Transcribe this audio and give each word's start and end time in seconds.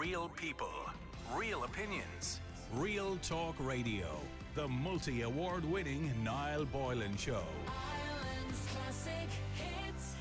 Real 0.00 0.30
people, 0.30 0.72
real 1.34 1.64
opinions, 1.64 2.40
real 2.72 3.18
talk 3.22 3.54
radio. 3.58 4.06
The 4.54 4.66
multi 4.66 5.20
award 5.20 5.62
winning 5.62 6.10
Niall 6.24 6.64
Boylan 6.64 7.18
Show. 7.18 7.42
Ireland's 7.66 8.66
classic 8.72 9.28
hits. 9.52 10.14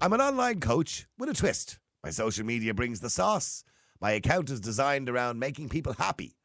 I'm 0.00 0.14
an 0.14 0.22
online 0.22 0.58
coach 0.58 1.06
with 1.18 1.28
a 1.28 1.34
twist. 1.34 1.78
My 2.02 2.08
social 2.08 2.46
media 2.46 2.72
brings 2.72 3.00
the 3.00 3.10
sauce. 3.10 3.62
My 4.00 4.12
account 4.12 4.48
is 4.48 4.58
designed 4.58 5.10
around 5.10 5.38
making 5.38 5.68
people 5.68 5.92
happy, 5.92 6.38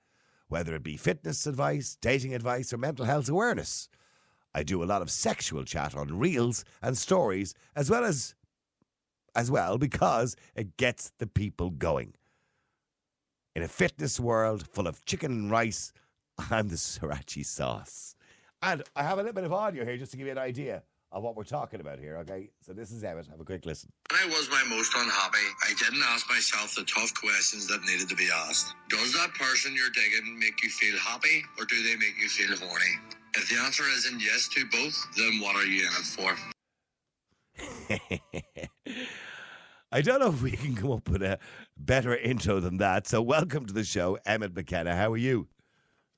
whether 0.50 0.76
it 0.76 0.84
be 0.84 0.98
fitness 0.98 1.48
advice, 1.48 1.98
dating 2.02 2.34
advice, 2.34 2.74
or 2.74 2.78
mental 2.78 3.06
health 3.06 3.30
awareness. 3.30 3.88
I 4.54 4.64
do 4.64 4.84
a 4.84 4.92
lot 4.92 5.02
of 5.02 5.10
sexual 5.10 5.64
chat 5.64 5.96
on 5.96 6.20
reels 6.20 6.66
and 6.82 6.98
stories, 6.98 7.54
as 7.74 7.90
well 7.90 8.04
as 8.04 8.36
as 9.34 9.50
well 9.50 9.78
because 9.78 10.36
it 10.56 10.76
gets 10.76 11.14
the 11.20 11.28
people 11.28 11.70
going. 11.70 12.16
In 13.60 13.66
a 13.66 13.68
fitness 13.68 14.22
world 14.22 14.66
full 14.72 14.88
of 14.88 15.04
chicken 15.04 15.34
and 15.34 15.52
rice, 15.52 15.92
I'm 16.50 16.70
the 16.70 16.78
sriracha 16.78 17.46
sauce. 17.46 18.16
And 18.64 18.84
I 18.96 19.04
have 19.04 19.16
a 19.16 19.18
little 19.18 19.34
bit 19.34 19.44
of 19.44 19.52
audio 19.52 19.84
here 19.84 19.98
just 19.98 20.12
to 20.12 20.18
give 20.18 20.28
you 20.28 20.32
an 20.32 20.38
idea 20.38 20.82
of 21.12 21.24
what 21.24 21.36
we're 21.36 21.44
talking 21.44 21.82
about 21.82 22.00
here, 22.00 22.16
okay? 22.20 22.52
So 22.62 22.72
this 22.72 22.90
is 22.90 23.04
Emmet. 23.04 23.28
Have 23.28 23.42
a 23.42 23.44
quick 23.44 23.66
listen. 23.66 23.92
When 24.12 24.22
I 24.22 24.28
was 24.34 24.50
my 24.50 24.64
most 24.74 24.94
unhappy, 24.96 25.44
I 25.68 25.74
didn't 25.78 26.02
ask 26.06 26.26
myself 26.30 26.74
the 26.74 26.86
tough 26.86 27.14
questions 27.16 27.68
that 27.68 27.84
needed 27.84 28.08
to 28.08 28.16
be 28.16 28.30
asked. 28.34 28.74
Does 28.88 29.12
that 29.12 29.34
person 29.34 29.76
you're 29.76 29.90
digging 29.90 30.40
make 30.40 30.64
you 30.64 30.70
feel 30.70 30.98
happy 30.98 31.44
or 31.58 31.66
do 31.66 31.84
they 31.84 31.98
make 31.98 32.16
you 32.18 32.30
feel 32.30 32.56
horny? 32.66 32.96
If 33.36 33.50
the 33.50 33.58
answer 33.58 33.84
isn't 33.84 34.22
yes 34.22 34.48
to 34.56 34.64
both, 34.72 34.96
then 35.18 35.42
what 35.42 35.58
are 35.58 35.66
you 35.66 35.86
in 35.86 35.92
it 36.00 36.08
for? 36.16 36.32
I 39.92 40.02
don't 40.02 40.20
know 40.20 40.30
if 40.30 40.44
we 40.44 40.52
can 40.52 40.76
come 40.76 40.92
up 40.92 41.10
with 41.10 41.24
a 41.24 41.40
better 41.76 42.16
intro 42.16 42.60
than 42.60 42.78
that. 42.78 43.08
So 43.08 43.24
welcome 43.24 43.66
to 43.66 43.74
the 43.74 43.84
show, 43.84 44.20
Emmet 44.24 44.56
McKenna. 44.56 44.96
How 44.96 45.12
are 45.12 45.18
you? 45.18 45.48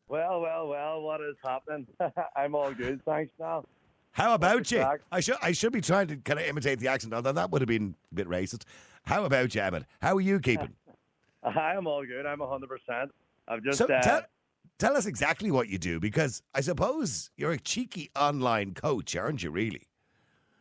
Well, 0.10 0.42
well, 0.42 0.68
well, 0.68 1.02
what 1.02 1.22
is 1.22 1.38
happening? 1.44 1.88
I'm 2.36 2.54
all 2.54 2.74
good, 2.74 3.02
thanks 3.06 3.32
now. 3.40 3.64
How 4.12 4.34
about 4.34 4.70
you? 4.72 4.86
I 5.10 5.22
should 5.22 5.38
I 5.42 5.54
should 5.54 5.72
be 5.72 5.80
trying 5.80 6.08
to 6.08 6.18
kind 6.18 6.38
of 6.38 6.46
imitate 6.46 6.80
the 6.80 6.90
accent, 6.90 7.14
although 7.14 7.32
that 7.32 7.50
would 7.50 7.62
have 7.62 7.70
been 7.70 7.96
a 8.12 8.16
bit 8.16 8.28
racist. 8.28 8.64
How 9.06 9.24
about 9.24 9.56
you, 9.56 9.62
Emmet? 9.62 9.86
How 10.02 10.16
are 10.18 10.22
you 10.22 10.42
keeping? 10.42 10.74
I 11.44 11.74
am 11.74 11.88
all 11.88 12.06
good. 12.06 12.26
I'm 12.26 12.40
100%. 12.40 13.08
I've 13.48 13.64
just, 13.64 13.78
So 13.78 13.86
uh, 13.86 14.02
tell, 14.02 14.22
tell 14.80 14.98
us 14.98 15.06
exactly 15.06 15.50
what 15.50 15.70
you 15.70 15.78
do, 15.78 16.00
because 16.00 16.44
I 16.54 16.60
suppose 16.60 17.32
you're 17.38 17.54
a 17.54 17.60
cheeky 17.60 18.12
online 18.18 18.74
coach, 18.74 19.16
aren't 19.16 19.42
you? 19.42 19.50
Really? 19.50 19.88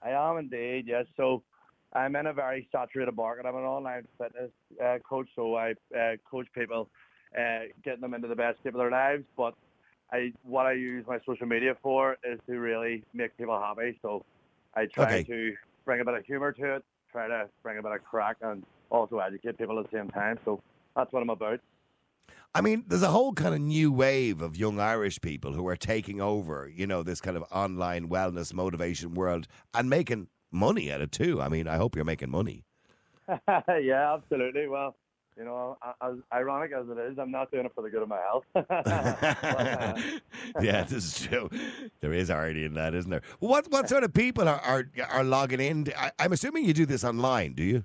I 0.01 0.11
am 0.11 0.39
indeed, 0.39 0.85
yes. 0.87 1.07
So 1.17 1.43
I'm 1.93 2.15
in 2.17 2.27
a 2.27 2.33
very 2.33 2.69
saturated 2.71 3.17
market. 3.17 3.47
I'm 3.47 3.57
an 3.57 3.65
online 3.65 4.07
fitness 4.19 4.51
uh, 4.83 4.99
coach, 5.09 5.29
so 5.35 5.57
I 5.57 5.73
uh, 5.97 6.17
coach 6.31 6.47
people, 6.55 6.89
uh, 7.37 7.61
getting 7.85 8.01
them 8.01 8.15
into 8.15 8.29
the 8.29 8.37
best 8.37 8.59
shape 8.63 8.75
of 8.75 8.79
their 8.79 8.91
lives. 8.91 9.25
But 9.37 9.55
I, 10.13 10.33
what 10.45 10.67
I 10.67 10.73
use 10.73 11.05
my 11.07 11.19
social 11.27 11.47
media 11.47 11.77
for 11.83 12.17
is 12.25 12.39
to 12.47 12.59
really 12.59 13.05
make 13.13 13.37
people 13.37 13.59
happy. 13.59 13.99
So 14.03 14.25
I 14.75 14.87
try 14.87 15.15
Okay. 15.15 15.25
to 15.25 15.55
bring 15.85 16.01
a 16.01 16.05
bit 16.05 16.15
of 16.15 16.25
humour 16.25 16.53
to 16.53 16.77
it, 16.77 16.85
try 17.11 17.27
to 17.27 17.49
bring 17.63 17.79
a 17.79 17.83
bit 17.83 17.93
of 17.93 18.05
crack, 18.05 18.37
and 18.41 18.65
also 18.91 19.19
educate 19.19 19.59
people 19.59 19.79
at 19.81 19.91
the 19.91 19.97
same 19.97 20.11
time. 20.11 20.39
So 20.45 20.63
that's 20.95 21.13
what 21.13 21.23
I'm 21.23 21.31
about. 21.31 21.61
I 22.55 22.61
mean, 22.61 22.85
there's 22.89 23.03
a 23.03 23.09
whole 23.09 23.33
kind 23.33 23.55
of 23.55 23.61
new 23.61 23.93
wave 23.93 24.43
of 24.43 24.57
young 24.57 24.81
Irish 24.81 25.21
people 25.21 25.53
who 25.53 25.69
are 25.69 25.77
taking 25.77 26.21
over, 26.21 26.69
you 26.69 26.87
know, 26.87 27.03
this 27.03 27.21
kind 27.21 27.37
of 27.37 27.45
online 27.53 28.09
wellness 28.09 28.53
motivation 28.53 29.15
world 29.15 29.47
and 29.73 29.89
making 29.89 30.29
money 30.51 30.91
at 30.91 31.01
it 31.01 31.13
too. 31.13 31.41
I 31.41 31.49
mean, 31.49 31.69
I 31.69 31.77
hope 31.77 31.97
you're 31.97 32.05
making 32.05 32.31
money. 32.31 32.65
yeah, 33.49 34.15
absolutely. 34.15 34.67
Well, 34.67 34.97
you 35.37 35.45
know, 35.45 35.79
as 36.03 36.17
ironic 36.33 36.73
as 36.73 36.87
it 36.89 36.99
is, 36.99 37.19
I'm 37.19 37.31
not 37.31 37.51
doing 37.51 37.65
it 37.65 37.73
for 37.75 37.83
the 37.83 37.91
good 37.91 38.03
of 38.03 38.09
my 38.09 38.19
health. 38.19 38.45
But, 38.55 38.87
uh, 38.87 40.61
yeah, 40.61 40.83
this 40.85 41.05
is 41.05 41.27
true. 41.27 41.49
There 42.01 42.13
is 42.13 42.31
irony 42.31 42.65
in 42.65 42.75
that, 42.75 42.95
isn't 42.95 43.11
there? 43.11 43.23
What 43.39 43.71
what 43.71 43.89
sort 43.89 44.05
of 44.05 44.13
people 44.13 44.49
are 44.49 44.61
are, 44.61 44.85
are 45.11 45.25
logging 45.25 45.61
in? 45.61 45.93
I, 45.97 46.11
I'm 46.19 46.33
assuming 46.33 46.65
you 46.65 46.75
do 46.75 46.87
this 46.87 47.05
online, 47.05 47.55
do 47.55 47.63
you? 47.63 47.85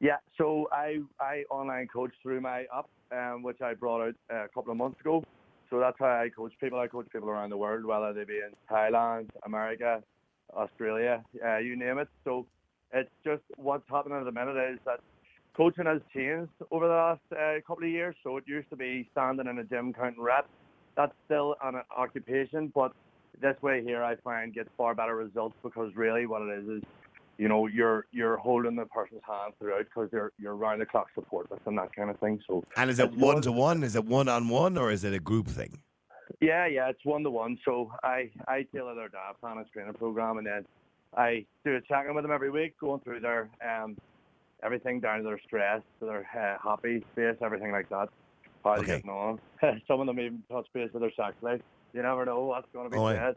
yeah, 0.00 0.16
so 0.36 0.68
I 0.70 0.98
I 1.20 1.44
online 1.50 1.88
coach 1.88 2.12
through 2.22 2.40
my 2.40 2.66
app, 2.76 2.88
um, 3.10 3.42
which 3.42 3.60
I 3.62 3.74
brought 3.74 4.08
out 4.08 4.14
uh, 4.32 4.44
a 4.44 4.48
couple 4.48 4.70
of 4.70 4.76
months 4.76 5.00
ago. 5.00 5.24
So 5.70 5.78
that's 5.78 5.96
how 5.98 6.06
I 6.06 6.28
coach 6.28 6.52
people. 6.60 6.78
I 6.78 6.88
coach 6.88 7.06
people 7.10 7.30
around 7.30 7.50
the 7.50 7.56
world, 7.56 7.84
whether 7.84 8.12
they 8.12 8.24
be 8.24 8.34
in 8.38 8.52
Thailand, 8.70 9.30
America, 9.44 10.02
Australia, 10.52 11.22
uh, 11.44 11.58
you 11.58 11.76
name 11.76 11.98
it. 11.98 12.08
So 12.24 12.46
it's 12.92 13.10
just 13.24 13.42
what's 13.56 13.88
happening 13.88 14.18
at 14.18 14.24
the 14.24 14.32
minute 14.32 14.56
is 14.72 14.78
that 14.84 15.00
coaching 15.56 15.86
has 15.86 16.00
changed 16.12 16.50
over 16.70 16.86
the 16.86 16.94
last 16.94 17.20
uh, 17.32 17.60
couple 17.66 17.84
of 17.84 17.90
years. 17.90 18.14
So 18.22 18.36
it 18.36 18.44
used 18.46 18.70
to 18.70 18.76
be 18.76 19.08
standing 19.12 19.46
in 19.46 19.58
a 19.58 19.64
gym 19.64 19.92
counting 19.92 20.20
reps. 20.20 20.48
That's 20.96 21.12
still 21.26 21.56
an 21.62 21.80
occupation, 21.96 22.70
but 22.74 22.92
this 23.40 23.56
way 23.62 23.82
here 23.82 24.02
I 24.04 24.14
find 24.16 24.54
gets 24.54 24.68
far 24.76 24.94
better 24.94 25.16
results 25.16 25.56
because 25.62 25.94
really 25.96 26.26
what 26.26 26.42
it 26.42 26.58
is 26.60 26.68
is, 26.68 26.82
you 27.36 27.48
know, 27.48 27.66
you're 27.66 28.06
you're 28.12 28.36
holding 28.36 28.76
the 28.76 28.86
person's 28.86 29.22
hand 29.26 29.54
throughout 29.58 29.86
because 29.86 30.08
you're 30.12 30.30
you're 30.38 30.54
round 30.54 30.80
the 30.80 30.86
clock 30.86 31.08
support 31.16 31.50
with 31.50 31.64
them 31.64 31.74
that 31.76 31.92
kind 31.96 32.10
of 32.10 32.18
thing. 32.20 32.40
So 32.46 32.62
And 32.76 32.90
is 32.90 33.00
it 33.00 33.12
one- 33.16 33.42
to 33.42 33.50
one? 33.50 33.82
Is 33.82 33.96
it 33.96 34.04
one 34.04 34.28
on 34.28 34.48
one, 34.48 34.78
or 34.78 34.92
is 34.92 35.02
it 35.02 35.12
a 35.12 35.18
group 35.18 35.48
thing? 35.48 35.80
Yeah, 36.40 36.66
yeah, 36.66 36.88
it's 36.88 37.04
one 37.04 37.22
to 37.24 37.30
one. 37.30 37.58
So 37.64 37.90
I 38.02 38.30
I 38.48 38.66
tailor 38.74 38.94
their 38.94 39.08
diet 39.08 39.40
plan 39.40 39.58
and 39.58 39.66
training 39.72 39.94
program, 39.94 40.38
and 40.38 40.46
then 40.46 40.64
I 41.16 41.44
do 41.64 41.76
a 41.76 41.80
check-in 41.82 42.14
with 42.14 42.24
them 42.24 42.32
every 42.32 42.50
week, 42.50 42.74
going 42.80 43.00
through 43.00 43.20
their 43.20 43.48
um 43.64 43.96
everything 44.62 45.00
down 45.00 45.18
to 45.18 45.24
their 45.24 45.40
stress, 45.46 45.82
to 46.00 46.06
their 46.06 46.26
uh, 46.34 46.56
happy 46.68 47.04
space, 47.12 47.36
everything 47.42 47.72
like 47.72 47.88
that. 47.90 48.08
How 48.64 48.74
Okay. 48.76 48.86
they're 48.86 48.96
getting 48.96 49.10
on. 49.10 49.38
Some 49.88 50.00
of 50.00 50.06
them 50.06 50.18
even 50.20 50.42
touch 50.50 50.66
base 50.72 50.90
with 50.92 51.02
their 51.02 51.12
sex 51.16 51.36
life. 51.42 51.60
You 51.92 52.02
never 52.02 52.24
know 52.24 52.44
what's 52.44 52.66
going 52.72 52.86
to 52.86 52.90
be 52.90 52.96
Oh, 52.98 53.12
said. 53.12 53.34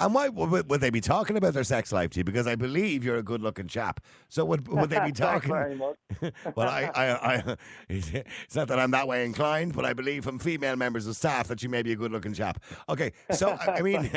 And 0.00 0.14
why 0.14 0.28
would, 0.28 0.68
would 0.68 0.80
they 0.80 0.90
be 0.90 1.00
talking 1.00 1.36
about 1.36 1.54
their 1.54 1.64
sex 1.64 1.92
life 1.92 2.10
to 2.10 2.20
you? 2.20 2.24
Because 2.24 2.46
I 2.46 2.54
believe 2.54 3.04
you're 3.04 3.16
a 3.16 3.22
good-looking 3.22 3.68
chap. 3.68 4.00
So 4.28 4.44
would 4.44 4.68
would 4.68 4.90
they 4.90 5.00
be 5.00 5.12
talking? 5.26 5.50
very 5.50 5.74
much. 5.74 5.96
well, 6.54 6.68
I, 6.68 6.90
I, 6.94 7.34
I, 7.34 7.56
it's 7.88 8.54
not 8.54 8.68
that 8.68 8.78
I'm 8.78 8.90
that 8.92 9.06
way 9.08 9.24
inclined, 9.24 9.74
but 9.74 9.84
I 9.84 9.92
believe 9.92 10.24
from 10.24 10.38
female 10.38 10.76
members 10.76 11.06
of 11.06 11.16
staff 11.16 11.48
that 11.48 11.62
you 11.62 11.68
may 11.68 11.82
be 11.82 11.92
a 11.92 11.96
good-looking 11.96 12.34
chap. 12.34 12.62
Okay, 12.88 13.12
so 13.32 13.56
I 13.60 13.82
mean, 13.82 14.10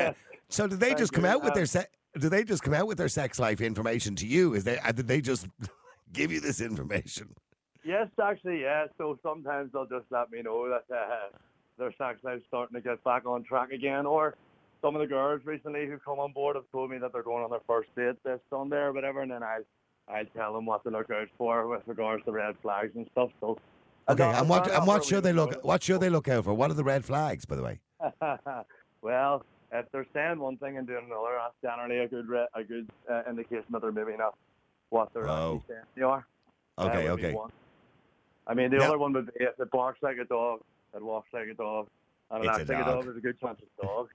so 0.49 0.67
did 0.67 0.79
they 0.79 0.87
Thank 0.87 0.99
just 0.99 1.13
come 1.13 1.23
you. 1.25 1.29
out 1.31 1.43
with 1.43 1.53
their 1.53 1.63
Um, 1.63 1.67
se- 1.67 1.85
do 2.19 2.29
they 2.29 2.43
just 2.43 2.63
come 2.63 2.73
out 2.73 2.87
with 2.87 2.97
their 2.97 3.09
sex 3.09 3.39
life 3.39 3.61
information 3.61 4.15
to 4.17 4.27
you? 4.27 4.53
Is 4.53 4.63
they 4.63 4.79
uh, 4.79 4.91
did 4.91 5.07
they 5.07 5.21
just 5.21 5.47
give 6.13 6.31
you 6.31 6.39
this 6.39 6.61
information? 6.61 7.33
Yes, 7.83 8.07
actually, 8.21 8.61
yeah. 8.61 8.85
So 8.97 9.19
sometimes 9.21 9.71
they'll 9.73 9.85
just 9.85 10.05
let 10.09 10.31
me 10.31 10.41
know 10.41 10.67
that 10.69 10.95
uh, 10.95 11.37
their 11.77 11.93
sex 11.97 12.19
life's 12.23 12.43
starting 12.47 12.73
to 12.75 12.81
get 12.81 13.03
back 13.03 13.25
on 13.25 13.43
track 13.43 13.71
again. 13.71 14.05
Or 14.05 14.35
some 14.85 14.95
of 14.95 15.01
the 15.01 15.07
girls 15.07 15.41
recently 15.45 15.87
who 15.87 15.97
come 15.97 16.19
on 16.19 16.31
board 16.31 16.55
have 16.55 16.65
told 16.71 16.91
me 16.91 16.99
that 16.99 17.11
they're 17.11 17.23
going 17.23 17.43
on 17.43 17.49
their 17.49 17.59
first 17.65 17.89
date 17.95 18.21
this 18.23 18.39
Sunday 18.51 18.77
or 18.77 18.93
whatever, 18.93 19.21
and 19.21 19.31
then 19.31 19.41
I 19.41 19.61
I 20.07 20.23
tell 20.37 20.53
them 20.53 20.67
what 20.67 20.83
to 20.83 20.91
look 20.91 21.09
out 21.09 21.27
for 21.39 21.67
with 21.67 21.81
regards 21.87 22.23
to 22.25 22.31
red 22.31 22.55
flags 22.61 22.91
and 22.95 23.07
stuff. 23.11 23.31
So 23.41 23.57
Okay, 24.07 24.23
and 24.23 24.47
what 24.47 24.69
I'm 24.71 24.77
and 24.77 24.87
what 24.87 25.03
should 25.03 25.23
they 25.23 25.33
look 25.33 25.63
what 25.63 25.81
should 25.81 26.01
they 26.01 26.11
look 26.11 26.27
out 26.27 26.43
for? 26.43 26.53
What 26.53 26.69
are 26.69 26.75
the 26.75 26.83
red 26.83 27.03
flags, 27.03 27.45
by 27.45 27.55
the 27.55 27.63
way? 27.63 27.79
well, 29.01 29.43
if 29.71 29.85
they're 29.91 30.05
saying 30.13 30.37
one 30.37 30.57
thing 30.57 30.77
and 30.77 30.85
doing 30.85 31.05
another, 31.07 31.35
that's 31.41 31.55
generally 31.63 31.99
a 32.03 32.07
good 32.07 32.27
re- 32.29 32.47
a 32.53 32.63
good 32.63 32.87
uh, 33.11 33.23
indication 33.27 33.65
that 33.71 33.81
they're 33.81 33.91
maybe 33.91 34.15
not 34.15 34.35
what 34.89 35.11
they're 35.13 35.27
Oh. 35.27 35.55
actually 35.55 35.63
saying 35.67 35.85
they 35.95 36.01
are. 36.03 36.27
Okay, 36.77 37.09
okay. 37.09 37.35
I 38.47 38.53
mean, 38.53 38.69
the 38.69 38.77
Yeah. 38.77 38.89
other 38.89 38.99
one 38.99 39.13
would 39.13 39.33
be 39.33 39.43
if 39.43 39.59
it 39.59 39.71
barks 39.71 40.03
like 40.03 40.17
a 40.17 40.25
dog, 40.25 40.61
it 40.95 41.01
walks 41.01 41.29
like 41.33 41.47
a 41.47 41.55
dog, 41.55 41.87
and 42.31 42.43
it 42.43 42.47
It's 42.47 42.57
a 42.57 42.61
acts 42.61 42.69
like 42.69 42.79
a 42.79 42.85
dog. 42.85 42.95
dog. 42.95 43.03
There's 43.05 43.17
a 43.17 43.21
good 43.21 43.39
chance 43.39 43.59
a 43.79 43.85
dog. 43.85 44.09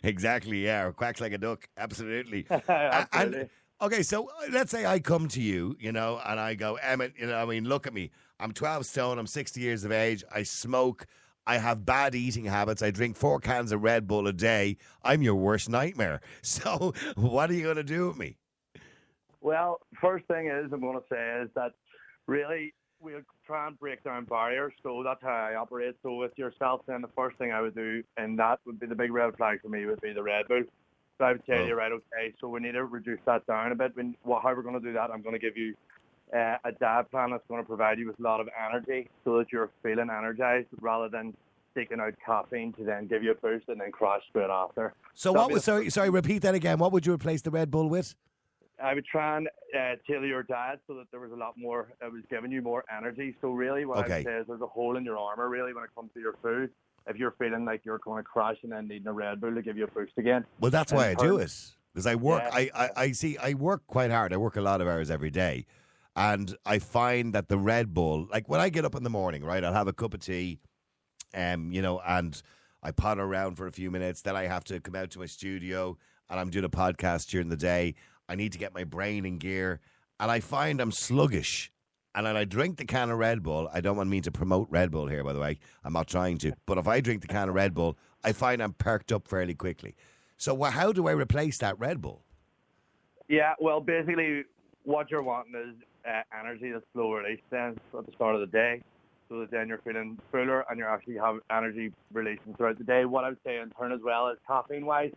exactly, 0.02 0.64
yeah, 0.64 0.84
or 0.84 0.92
quacks 0.92 1.20
like 1.20 1.32
a 1.32 1.38
duck. 1.38 1.68
Absolutely. 1.76 2.46
Absolutely. 2.50 3.40
And, 3.40 3.50
okay, 3.80 4.02
so 4.02 4.26
uh, 4.26 4.30
let's 4.52 4.70
say 4.70 4.86
I 4.86 5.00
come 5.00 5.28
to 5.28 5.40
you, 5.40 5.76
you 5.80 5.92
know, 5.92 6.20
and 6.24 6.38
I 6.38 6.54
go, 6.54 6.76
Emmet, 6.76 7.14
you 7.18 7.26
know, 7.26 7.36
I 7.36 7.44
mean, 7.44 7.64
look 7.64 7.86
at 7.86 7.94
me. 7.94 8.10
I'm 8.40 8.52
12 8.52 8.86
stone. 8.86 9.18
I'm 9.18 9.26
60 9.26 9.60
years 9.60 9.84
of 9.84 9.92
age. 9.92 10.24
I 10.32 10.42
smoke. 10.42 11.06
I 11.46 11.58
have 11.58 11.84
bad 11.84 12.14
eating 12.14 12.46
habits. 12.46 12.82
I 12.82 12.90
drink 12.90 13.16
four 13.16 13.38
cans 13.38 13.70
of 13.70 13.82
Red 13.82 14.06
Bull 14.06 14.26
a 14.26 14.32
day. 14.32 14.78
I'm 15.02 15.22
your 15.22 15.34
worst 15.34 15.68
nightmare. 15.68 16.20
So, 16.42 16.94
what 17.16 17.50
are 17.50 17.54
you 17.54 17.62
going 17.62 17.76
to 17.76 17.84
do 17.84 18.08
with 18.08 18.16
me? 18.16 18.36
Well, 19.40 19.80
first 20.00 20.24
thing 20.26 20.46
is 20.46 20.72
I'm 20.72 20.80
going 20.80 20.98
to 20.98 21.04
say 21.10 21.40
is 21.42 21.50
that 21.54 21.72
really 22.26 22.72
we'll 23.04 23.20
try 23.46 23.66
and 23.68 23.78
break 23.78 24.02
down 24.02 24.24
barriers. 24.24 24.72
So 24.82 25.02
that's 25.04 25.22
how 25.22 25.28
I 25.28 25.54
operate. 25.54 25.94
So 26.02 26.14
with 26.16 26.32
yourself, 26.36 26.80
then 26.86 27.02
the 27.02 27.08
first 27.14 27.36
thing 27.36 27.52
I 27.52 27.60
would 27.60 27.74
do, 27.74 28.02
and 28.16 28.38
that 28.38 28.60
would 28.66 28.80
be 28.80 28.86
the 28.86 28.94
big 28.94 29.12
red 29.12 29.36
flag 29.36 29.60
for 29.62 29.68
me, 29.68 29.84
would 29.86 30.00
be 30.00 30.12
the 30.12 30.22
Red 30.22 30.48
Bull. 30.48 30.62
So 31.18 31.24
I 31.24 31.32
would 31.32 31.46
tell 31.46 31.60
Oh. 31.60 31.66
you, 31.66 31.74
right, 31.74 31.92
okay, 31.92 32.34
so 32.40 32.48
we 32.48 32.60
need 32.60 32.72
to 32.72 32.84
reduce 32.84 33.20
that 33.26 33.46
down 33.46 33.70
a 33.70 33.74
bit. 33.74 33.94
When, 33.94 34.16
well, 34.24 34.40
how 34.42 34.54
we're 34.54 34.62
going 34.62 34.80
to 34.80 34.80
do 34.80 34.92
that, 34.94 35.10
I'm 35.10 35.22
going 35.22 35.34
to 35.34 35.38
give 35.38 35.56
you 35.56 35.74
uh, 36.34 36.56
a 36.64 36.72
diet 36.72 37.10
plan 37.10 37.30
that's 37.30 37.46
going 37.46 37.62
to 37.62 37.66
provide 37.66 37.98
you 37.98 38.06
with 38.08 38.18
a 38.18 38.22
lot 38.22 38.40
of 38.40 38.48
energy 38.68 39.08
so 39.24 39.38
that 39.38 39.52
you're 39.52 39.70
feeling 39.82 40.08
energized 40.10 40.68
rather 40.80 41.08
than 41.08 41.36
seeking 41.76 42.00
out 42.00 42.14
caffeine 42.24 42.72
to 42.72 42.84
then 42.84 43.06
give 43.06 43.22
you 43.22 43.32
a 43.32 43.34
boost 43.34 43.68
and 43.68 43.80
then 43.80 43.92
crash 43.92 44.22
straight 44.30 44.50
after. 44.50 44.94
So, 45.14 45.32
That'll 45.32 45.44
what 45.46 45.52
was, 45.54 45.64
sorry, 45.64 45.90
sorry, 45.90 46.10
repeat 46.10 46.42
that 46.42 46.54
again. 46.54 46.78
What 46.78 46.90
would 46.92 47.06
you 47.06 47.12
replace 47.12 47.42
the 47.42 47.50
Red 47.50 47.70
Bull 47.70 47.88
with? 47.88 48.14
I 48.82 48.94
would 48.94 49.06
try 49.06 49.36
and 49.36 49.48
uh, 49.76 49.94
tailor 50.06 50.26
your 50.26 50.42
diet 50.42 50.80
so 50.86 50.94
that 50.94 51.06
there 51.10 51.20
was 51.20 51.32
a 51.32 51.36
lot 51.36 51.54
more. 51.56 51.92
It 52.02 52.12
was 52.12 52.22
giving 52.28 52.50
you 52.50 52.62
more 52.62 52.84
energy. 52.94 53.36
So 53.40 53.50
really, 53.50 53.84
what 53.84 53.98
I 53.98 54.00
would 54.00 54.24
say 54.24 54.34
is 54.34 54.46
there's 54.48 54.60
a 54.60 54.66
hole 54.66 54.96
in 54.96 55.04
your 55.04 55.18
armor. 55.18 55.48
Really, 55.48 55.72
when 55.72 55.84
it 55.84 55.90
comes 55.94 56.10
to 56.14 56.20
your 56.20 56.36
food, 56.42 56.70
if 57.06 57.16
you're 57.16 57.34
feeling 57.38 57.64
like 57.64 57.82
you're 57.84 57.98
going 57.98 58.22
to 58.22 58.28
crash 58.28 58.56
and 58.62 58.72
then 58.72 58.88
needing 58.88 59.06
a 59.06 59.12
Red 59.12 59.40
Bull 59.40 59.54
to 59.54 59.62
give 59.62 59.76
you 59.76 59.84
a 59.84 59.88
boost 59.88 60.12
again. 60.16 60.44
Well, 60.60 60.70
that's 60.70 60.92
why 60.92 61.08
I 61.10 61.14
do 61.14 61.38
it 61.38 61.52
because 61.92 62.06
I 62.06 62.16
work. 62.16 62.42
Yeah. 62.44 62.50
I, 62.54 62.70
I 62.74 62.90
I 62.96 63.12
see. 63.12 63.38
I 63.38 63.54
work 63.54 63.86
quite 63.86 64.10
hard. 64.10 64.32
I 64.32 64.36
work 64.36 64.56
a 64.56 64.60
lot 64.60 64.80
of 64.80 64.88
hours 64.88 65.10
every 65.10 65.30
day, 65.30 65.66
and 66.16 66.54
I 66.66 66.78
find 66.78 67.32
that 67.34 67.48
the 67.48 67.58
Red 67.58 67.94
Bull, 67.94 68.26
like 68.30 68.48
when 68.48 68.60
I 68.60 68.68
get 68.68 68.84
up 68.84 68.94
in 68.94 69.04
the 69.04 69.10
morning, 69.10 69.44
right, 69.44 69.62
I'll 69.62 69.72
have 69.72 69.88
a 69.88 69.92
cup 69.92 70.14
of 70.14 70.20
tea, 70.20 70.58
um, 71.34 71.70
you 71.72 71.82
know, 71.82 72.00
and 72.06 72.40
I 72.82 72.90
potter 72.90 73.22
around 73.22 73.56
for 73.56 73.66
a 73.66 73.72
few 73.72 73.90
minutes. 73.90 74.22
Then 74.22 74.36
I 74.36 74.44
have 74.44 74.64
to 74.64 74.80
come 74.80 74.96
out 74.96 75.10
to 75.12 75.20
my 75.20 75.26
studio, 75.26 75.96
and 76.28 76.40
I'm 76.40 76.50
doing 76.50 76.64
a 76.64 76.70
podcast 76.70 77.28
during 77.28 77.48
the 77.48 77.56
day. 77.56 77.94
I 78.28 78.34
need 78.34 78.52
to 78.52 78.58
get 78.58 78.74
my 78.74 78.84
brain 78.84 79.24
in 79.24 79.38
gear, 79.38 79.80
and 80.18 80.30
I 80.30 80.40
find 80.40 80.80
I'm 80.80 80.92
sluggish. 80.92 81.70
And 82.16 82.26
then 82.26 82.36
I 82.36 82.44
drink 82.44 82.76
the 82.76 82.84
can 82.84 83.10
of 83.10 83.18
Red 83.18 83.42
Bull. 83.42 83.68
I 83.72 83.80
don't 83.80 83.96
want 83.96 84.08
me 84.08 84.20
to 84.20 84.30
promote 84.30 84.68
Red 84.70 84.92
Bull 84.92 85.08
here, 85.08 85.24
by 85.24 85.32
the 85.32 85.40
way. 85.40 85.58
I'm 85.82 85.92
not 85.92 86.06
trying 86.06 86.38
to. 86.38 86.52
But 86.64 86.78
if 86.78 86.86
I 86.86 87.00
drink 87.00 87.22
the 87.22 87.26
can 87.26 87.48
of 87.48 87.56
Red 87.56 87.74
Bull, 87.74 87.98
I 88.22 88.32
find 88.32 88.62
I'm 88.62 88.72
perked 88.72 89.10
up 89.10 89.26
fairly 89.26 89.54
quickly. 89.54 89.96
So 90.36 90.60
how 90.62 90.92
do 90.92 91.08
I 91.08 91.12
replace 91.12 91.58
that 91.58 91.78
Red 91.78 92.00
Bull? 92.00 92.22
Yeah, 93.28 93.54
well, 93.58 93.80
basically, 93.80 94.44
what 94.84 95.10
you're 95.10 95.22
wanting 95.22 95.54
is 95.54 95.74
uh, 96.08 96.22
energy 96.38 96.70
that's 96.70 96.84
slow 96.92 97.12
release 97.12 97.40
then 97.50 97.76
at 97.98 98.06
the 98.06 98.12
start 98.12 98.34
of 98.34 98.40
the 98.42 98.46
day, 98.46 98.82
so 99.28 99.40
that 99.40 99.50
then 99.50 99.66
you're 99.66 99.78
feeling 99.78 100.18
fuller 100.30 100.64
and 100.68 100.78
you're 100.78 100.88
actually 100.88 101.16
have 101.16 101.38
energy 101.50 101.92
releasing 102.12 102.54
throughout 102.54 102.78
the 102.78 102.84
day. 102.84 103.06
What 103.06 103.24
I 103.24 103.30
would 103.30 103.38
say 103.44 103.58
in 103.58 103.70
turn 103.70 103.92
as 103.92 104.00
well 104.04 104.28
is 104.28 104.38
caffeine 104.46 104.86
wise, 104.86 105.12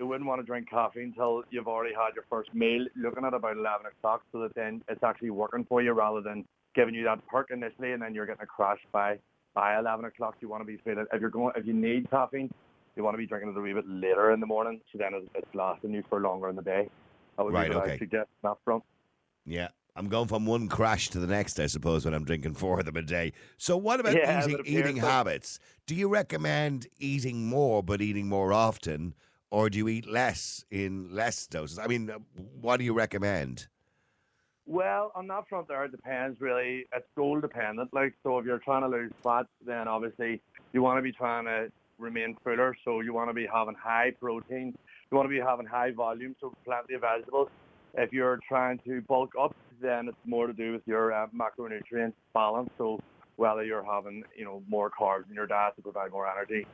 you 0.00 0.06
wouldn't 0.06 0.26
want 0.26 0.40
to 0.40 0.46
drink 0.46 0.68
caffeine 0.68 1.04
until 1.14 1.42
you've 1.50 1.68
already 1.68 1.94
had 1.94 2.14
your 2.14 2.24
first 2.30 2.52
meal, 2.54 2.86
looking 2.96 3.24
at 3.24 3.34
about 3.34 3.56
11 3.56 3.86
o'clock, 3.86 4.22
so 4.32 4.40
that 4.40 4.54
then 4.54 4.82
it's 4.88 5.02
actually 5.04 5.28
working 5.30 5.64
for 5.68 5.82
you 5.82 5.92
rather 5.92 6.22
than 6.22 6.44
giving 6.74 6.94
you 6.94 7.04
that 7.04 7.24
perk 7.26 7.50
initially 7.50 7.92
and 7.92 8.00
then 8.00 8.14
you're 8.14 8.26
getting 8.26 8.42
a 8.42 8.46
crash 8.46 8.78
by 8.92 9.18
by 9.54 9.78
11 9.78 10.04
o'clock. 10.06 10.36
You 10.40 10.48
want 10.48 10.62
to 10.62 10.66
be 10.66 10.78
feeling 10.84 11.04
if 11.12 11.20
you're 11.20 11.30
going 11.30 11.52
if 11.54 11.66
you 11.66 11.74
need 11.74 12.08
caffeine, 12.10 12.50
you 12.96 13.04
want 13.04 13.14
to 13.14 13.18
be 13.18 13.26
drinking 13.26 13.50
it 13.50 13.58
a 13.58 13.60
wee 13.60 13.74
bit 13.74 13.84
later 13.86 14.32
in 14.32 14.40
the 14.40 14.46
morning, 14.46 14.80
so 14.90 14.98
then 14.98 15.12
it's, 15.14 15.28
it's 15.34 15.54
lasting 15.54 15.92
you 15.92 16.02
for 16.08 16.18
longer 16.20 16.48
in 16.48 16.56
the 16.56 16.62
day. 16.62 16.88
That 17.36 17.44
would 17.44 17.52
Right, 17.52 17.68
be 17.68 17.76
what 17.76 17.84
okay. 17.84 17.94
I 17.94 17.98
suggest 17.98 18.30
that 18.42 18.56
front. 18.64 18.82
Yeah. 19.44 19.68
I'm 19.96 20.08
going 20.08 20.28
from 20.28 20.46
one 20.46 20.68
crash 20.68 21.10
to 21.10 21.18
the 21.18 21.26
next, 21.26 21.58
I 21.58 21.66
suppose, 21.66 22.04
when 22.04 22.14
I'm 22.14 22.24
drinking 22.24 22.54
four 22.54 22.78
of 22.78 22.86
them 22.86 22.96
a 22.96 23.02
day. 23.02 23.32
So, 23.58 23.76
what 23.76 23.98
about 23.98 24.14
Yeah, 24.14 24.46
eating, 24.48 24.64
eating 24.64 24.96
so. 24.96 25.06
habits? 25.06 25.58
Do 25.86 25.96
you 25.96 26.08
recommend 26.08 26.86
eating 27.00 27.46
more 27.46 27.82
but 27.82 28.00
eating 28.00 28.28
more 28.28 28.52
often, 28.52 29.14
or 29.50 29.68
do 29.68 29.78
you 29.78 29.88
eat 29.88 30.08
less 30.08 30.64
in 30.70 31.14
less 31.14 31.46
doses? 31.46 31.78
I 31.78 31.86
mean, 31.86 32.10
what 32.60 32.78
do 32.78 32.84
you 32.84 32.92
recommend? 32.92 33.66
Well, 34.66 35.10
on 35.14 35.26
that 35.28 35.48
front 35.48 35.66
there, 35.68 35.84
it 35.84 35.90
depends 35.90 36.40
really. 36.40 36.86
It's 36.94 37.06
goal 37.16 37.40
dependent. 37.40 37.92
Like, 37.92 38.14
so 38.22 38.38
if 38.38 38.46
you're 38.46 38.58
trying 38.60 38.82
to 38.82 38.88
lose 38.88 39.10
fat, 39.22 39.46
then 39.66 39.88
obviously 39.88 40.40
you 40.72 40.82
want 40.82 40.98
to 40.98 41.02
be 41.02 41.12
trying 41.12 41.46
to 41.46 41.72
remain 41.98 42.36
fuller. 42.44 42.76
So 42.84 43.00
you 43.00 43.12
want 43.12 43.30
to 43.30 43.34
be 43.34 43.46
having 43.52 43.74
high 43.74 44.12
protein. 44.20 44.76
You 45.10 45.16
want 45.16 45.28
to 45.28 45.34
be 45.34 45.40
having 45.40 45.66
high 45.66 45.90
volume, 45.90 46.36
so 46.40 46.54
plenty 46.64 46.94
of 46.94 47.00
vegetables. 47.00 47.48
If 47.94 48.12
you're 48.12 48.38
trying 48.48 48.78
to 48.86 49.00
bulk 49.02 49.32
up, 49.38 49.56
then 49.82 50.08
it's 50.08 50.16
more 50.24 50.46
to 50.46 50.52
do 50.52 50.72
with 50.72 50.82
your 50.86 51.12
uh, 51.12 51.26
macronutrient 51.34 52.12
balance. 52.32 52.70
So 52.78 53.00
whether 53.36 53.64
you're 53.64 53.84
having, 53.84 54.22
you 54.36 54.44
know, 54.44 54.62
more 54.68 54.90
carbs 54.90 55.28
in 55.28 55.34
your 55.34 55.46
diet 55.46 55.74
to 55.76 55.82
provide 55.82 56.12
more 56.12 56.28
energy, 56.28 56.66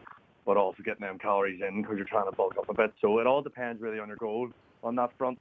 but 0.46 0.56
also 0.56 0.82
getting 0.84 1.04
them 1.04 1.18
calories 1.18 1.60
in 1.60 1.82
because 1.82 1.96
you're 1.98 2.06
trying 2.06 2.30
to 2.30 2.32
bulk 2.36 2.54
up 2.56 2.68
a 2.70 2.74
bit. 2.74 2.94
So 3.00 3.18
it 3.18 3.26
all 3.26 3.42
depends 3.42 3.82
really 3.82 3.98
on 3.98 4.06
your 4.08 4.16
goal 4.16 4.48
on 4.82 4.94
that 4.96 5.10
front. 5.18 5.38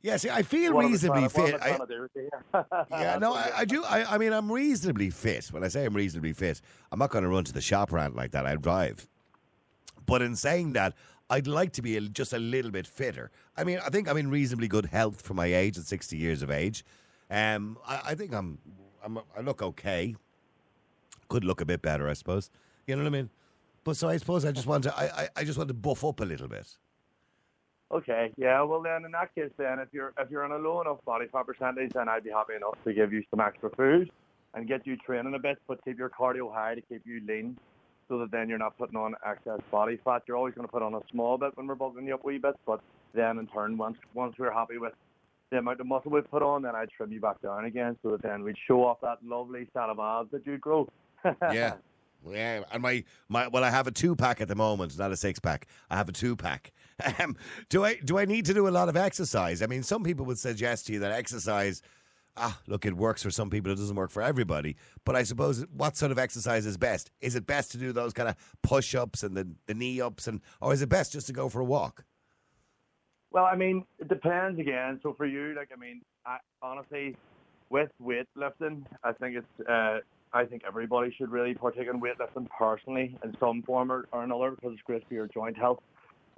Yeah, 0.00 0.16
see, 0.16 0.30
I 0.30 0.42
feel 0.42 0.74
What 0.74 0.86
reasonably 0.86 1.22
to- 1.24 1.28
fit. 1.28 1.54
I 1.60 1.66
I- 1.72 1.76
trying 1.76 1.86
to 1.88 1.94
do 1.94 2.02
with 2.02 2.10
you 2.14 2.30
here? 2.52 2.66
Yeah, 2.92 3.18
no, 3.18 3.34
I, 3.34 3.50
I 3.58 3.64
do. 3.64 3.82
I, 3.84 4.14
I 4.14 4.18
mean, 4.18 4.32
I'm 4.32 4.50
reasonably 4.50 5.10
fit. 5.10 5.46
When 5.46 5.64
I 5.64 5.68
say 5.68 5.84
I'm 5.84 5.94
reasonably 5.94 6.32
fit, 6.32 6.60
I'm 6.92 7.00
not 7.00 7.10
going 7.10 7.24
to 7.24 7.28
run 7.30 7.42
to 7.44 7.52
the 7.52 7.60
shop 7.60 7.92
anything 7.92 8.14
like 8.14 8.30
that. 8.30 8.46
I 8.46 8.54
drive. 8.54 9.08
But 10.06 10.22
in 10.22 10.36
saying 10.36 10.74
that, 10.74 10.94
I'd 11.28 11.48
like 11.48 11.72
to 11.72 11.82
be 11.82 11.96
a, 11.96 12.00
just 12.00 12.32
a 12.32 12.38
little 12.38 12.70
bit 12.70 12.86
fitter. 12.86 13.32
I 13.56 13.64
mean, 13.64 13.80
I 13.84 13.88
think 13.90 14.08
I'm 14.08 14.16
in 14.16 14.30
reasonably 14.30 14.68
good 14.68 14.86
health 14.86 15.20
for 15.20 15.34
my 15.34 15.46
age 15.46 15.76
at 15.76 15.84
60 15.84 16.16
years 16.16 16.42
of 16.42 16.50
age. 16.50 16.84
Um, 17.28 17.76
I, 17.86 18.00
I 18.06 18.14
think 18.14 18.32
I'm, 18.32 18.58
I'm, 19.04 19.18
I 19.36 19.40
look 19.40 19.62
okay. 19.62 20.14
Could 21.28 21.44
look 21.44 21.60
a 21.60 21.66
bit 21.66 21.82
better, 21.82 22.08
I 22.08 22.12
suppose. 22.14 22.50
You 22.86 22.94
know 22.96 23.02
what 23.02 23.08
I 23.08 23.10
mean? 23.10 23.30
But 23.88 23.96
so 23.96 24.10
I 24.10 24.18
suppose 24.18 24.44
I 24.44 24.52
just 24.52 24.66
want 24.66 24.84
to, 24.84 24.94
I, 24.94 25.04
I, 25.04 25.28
I 25.36 25.44
just 25.44 25.56
want 25.56 25.68
to 25.68 25.74
buff 25.74 26.04
up 26.04 26.20
a 26.20 26.24
little 26.26 26.46
bit. 26.46 26.76
Okay, 27.90 28.34
yeah. 28.36 28.60
Well, 28.60 28.82
then 28.82 29.06
in 29.06 29.12
that 29.12 29.34
case, 29.34 29.50
then 29.56 29.78
if 29.78 29.88
you're 29.92 30.12
if 30.18 30.30
you're 30.30 30.44
on 30.44 30.52
a 30.52 30.58
low 30.58 30.82
enough 30.82 31.02
body 31.06 31.24
fat 31.32 31.46
percentage, 31.46 31.92
then 31.94 32.06
I'd 32.06 32.22
be 32.22 32.28
happy 32.28 32.52
enough 32.54 32.74
to 32.84 32.92
give 32.92 33.14
you 33.14 33.22
some 33.30 33.40
extra 33.40 33.70
food 33.70 34.10
and 34.52 34.68
get 34.68 34.86
you 34.86 34.98
training 34.98 35.32
a 35.34 35.38
bit, 35.38 35.56
but 35.66 35.82
keep 35.86 35.98
your 35.98 36.10
cardio 36.10 36.52
high 36.52 36.74
to 36.74 36.82
keep 36.82 37.00
you 37.06 37.22
lean, 37.26 37.56
so 38.08 38.18
that 38.18 38.30
then 38.30 38.50
you're 38.50 38.58
not 38.58 38.76
putting 38.76 38.96
on 38.98 39.14
excess 39.26 39.60
body 39.70 39.98
fat. 40.04 40.20
You're 40.28 40.36
always 40.36 40.52
going 40.52 40.68
to 40.68 40.70
put 40.70 40.82
on 40.82 40.92
a 40.92 41.00
small 41.10 41.38
bit 41.38 41.56
when 41.56 41.66
we're 41.66 41.74
bulking 41.74 42.06
you 42.06 42.12
up 42.12 42.24
a 42.24 42.26
wee 42.26 42.36
bit, 42.36 42.56
but 42.66 42.82
then 43.14 43.38
in 43.38 43.46
turn, 43.46 43.78
once 43.78 43.96
once 44.12 44.34
we're 44.38 44.52
happy 44.52 44.76
with 44.76 44.92
the 45.50 45.56
amount 45.56 45.80
of 45.80 45.86
muscle 45.86 46.10
we've 46.10 46.30
put 46.30 46.42
on, 46.42 46.60
then 46.60 46.76
I'd 46.76 46.90
trim 46.90 47.10
you 47.10 47.22
back 47.22 47.40
down 47.40 47.64
again, 47.64 47.96
so 48.02 48.10
that 48.10 48.20
then 48.20 48.42
we'd 48.42 48.58
show 48.66 48.84
off 48.84 49.00
that 49.00 49.24
lovely 49.24 49.66
set 49.72 49.88
of 49.88 49.98
abs 49.98 50.30
that 50.32 50.46
you 50.46 50.58
grow. 50.58 50.86
Yeah. 51.24 51.76
Yeah, 52.26 52.62
and 52.72 52.82
my, 52.82 53.04
my 53.28 53.48
well, 53.48 53.64
I 53.64 53.70
have 53.70 53.86
a 53.86 53.90
two 53.90 54.16
pack 54.16 54.40
at 54.40 54.48
the 54.48 54.54
moment, 54.54 54.98
not 54.98 55.12
a 55.12 55.16
six 55.16 55.38
pack. 55.38 55.66
I 55.90 55.96
have 55.96 56.08
a 56.08 56.12
two 56.12 56.36
pack. 56.36 56.72
Um, 57.18 57.36
do 57.68 57.84
I 57.84 57.94
do 57.96 58.18
I 58.18 58.24
need 58.24 58.46
to 58.46 58.54
do 58.54 58.68
a 58.68 58.70
lot 58.70 58.88
of 58.88 58.96
exercise? 58.96 59.62
I 59.62 59.66
mean, 59.66 59.82
some 59.82 60.02
people 60.02 60.26
would 60.26 60.38
suggest 60.38 60.86
to 60.86 60.92
you 60.92 60.98
that 61.00 61.12
exercise, 61.12 61.80
ah, 62.36 62.58
look, 62.66 62.86
it 62.86 62.96
works 62.96 63.22
for 63.22 63.30
some 63.30 63.50
people, 63.50 63.70
it 63.70 63.76
doesn't 63.76 63.96
work 63.96 64.10
for 64.10 64.22
everybody. 64.22 64.76
But 65.04 65.16
I 65.16 65.22
suppose 65.22 65.64
what 65.74 65.96
sort 65.96 66.12
of 66.12 66.18
exercise 66.18 66.66
is 66.66 66.76
best? 66.76 67.10
Is 67.20 67.36
it 67.36 67.46
best 67.46 67.70
to 67.72 67.78
do 67.78 67.92
those 67.92 68.12
kind 68.12 68.28
of 68.28 68.36
push 68.62 68.94
ups 68.94 69.22
and 69.22 69.36
the, 69.36 69.48
the 69.66 69.74
knee 69.74 70.00
ups, 70.00 70.26
and 70.26 70.40
or 70.60 70.72
is 70.72 70.82
it 70.82 70.88
best 70.88 71.12
just 71.12 71.28
to 71.28 71.32
go 71.32 71.48
for 71.48 71.60
a 71.60 71.64
walk? 71.64 72.04
Well, 73.30 73.44
I 73.44 73.56
mean, 73.56 73.84
it 73.98 74.08
depends 74.08 74.58
again. 74.58 75.00
So 75.02 75.12
for 75.12 75.26
you, 75.26 75.54
like, 75.54 75.68
I 75.72 75.78
mean, 75.78 76.00
I, 76.24 76.38
honestly, 76.62 77.14
with 77.68 77.90
weightlifting, 78.02 78.84
I 79.04 79.12
think 79.12 79.36
it's, 79.36 79.68
uh, 79.68 79.98
I 80.32 80.44
think 80.44 80.62
everybody 80.66 81.14
should 81.16 81.30
really 81.30 81.54
partake 81.54 81.88
in 81.92 82.00
weightlifting 82.00 82.48
personally 82.56 83.16
in 83.24 83.36
some 83.40 83.62
form 83.62 83.90
or, 83.90 84.06
or 84.12 84.24
another 84.24 84.50
because 84.50 84.72
it's 84.72 84.82
great 84.82 85.06
for 85.08 85.14
your 85.14 85.28
joint 85.28 85.56
health, 85.56 85.80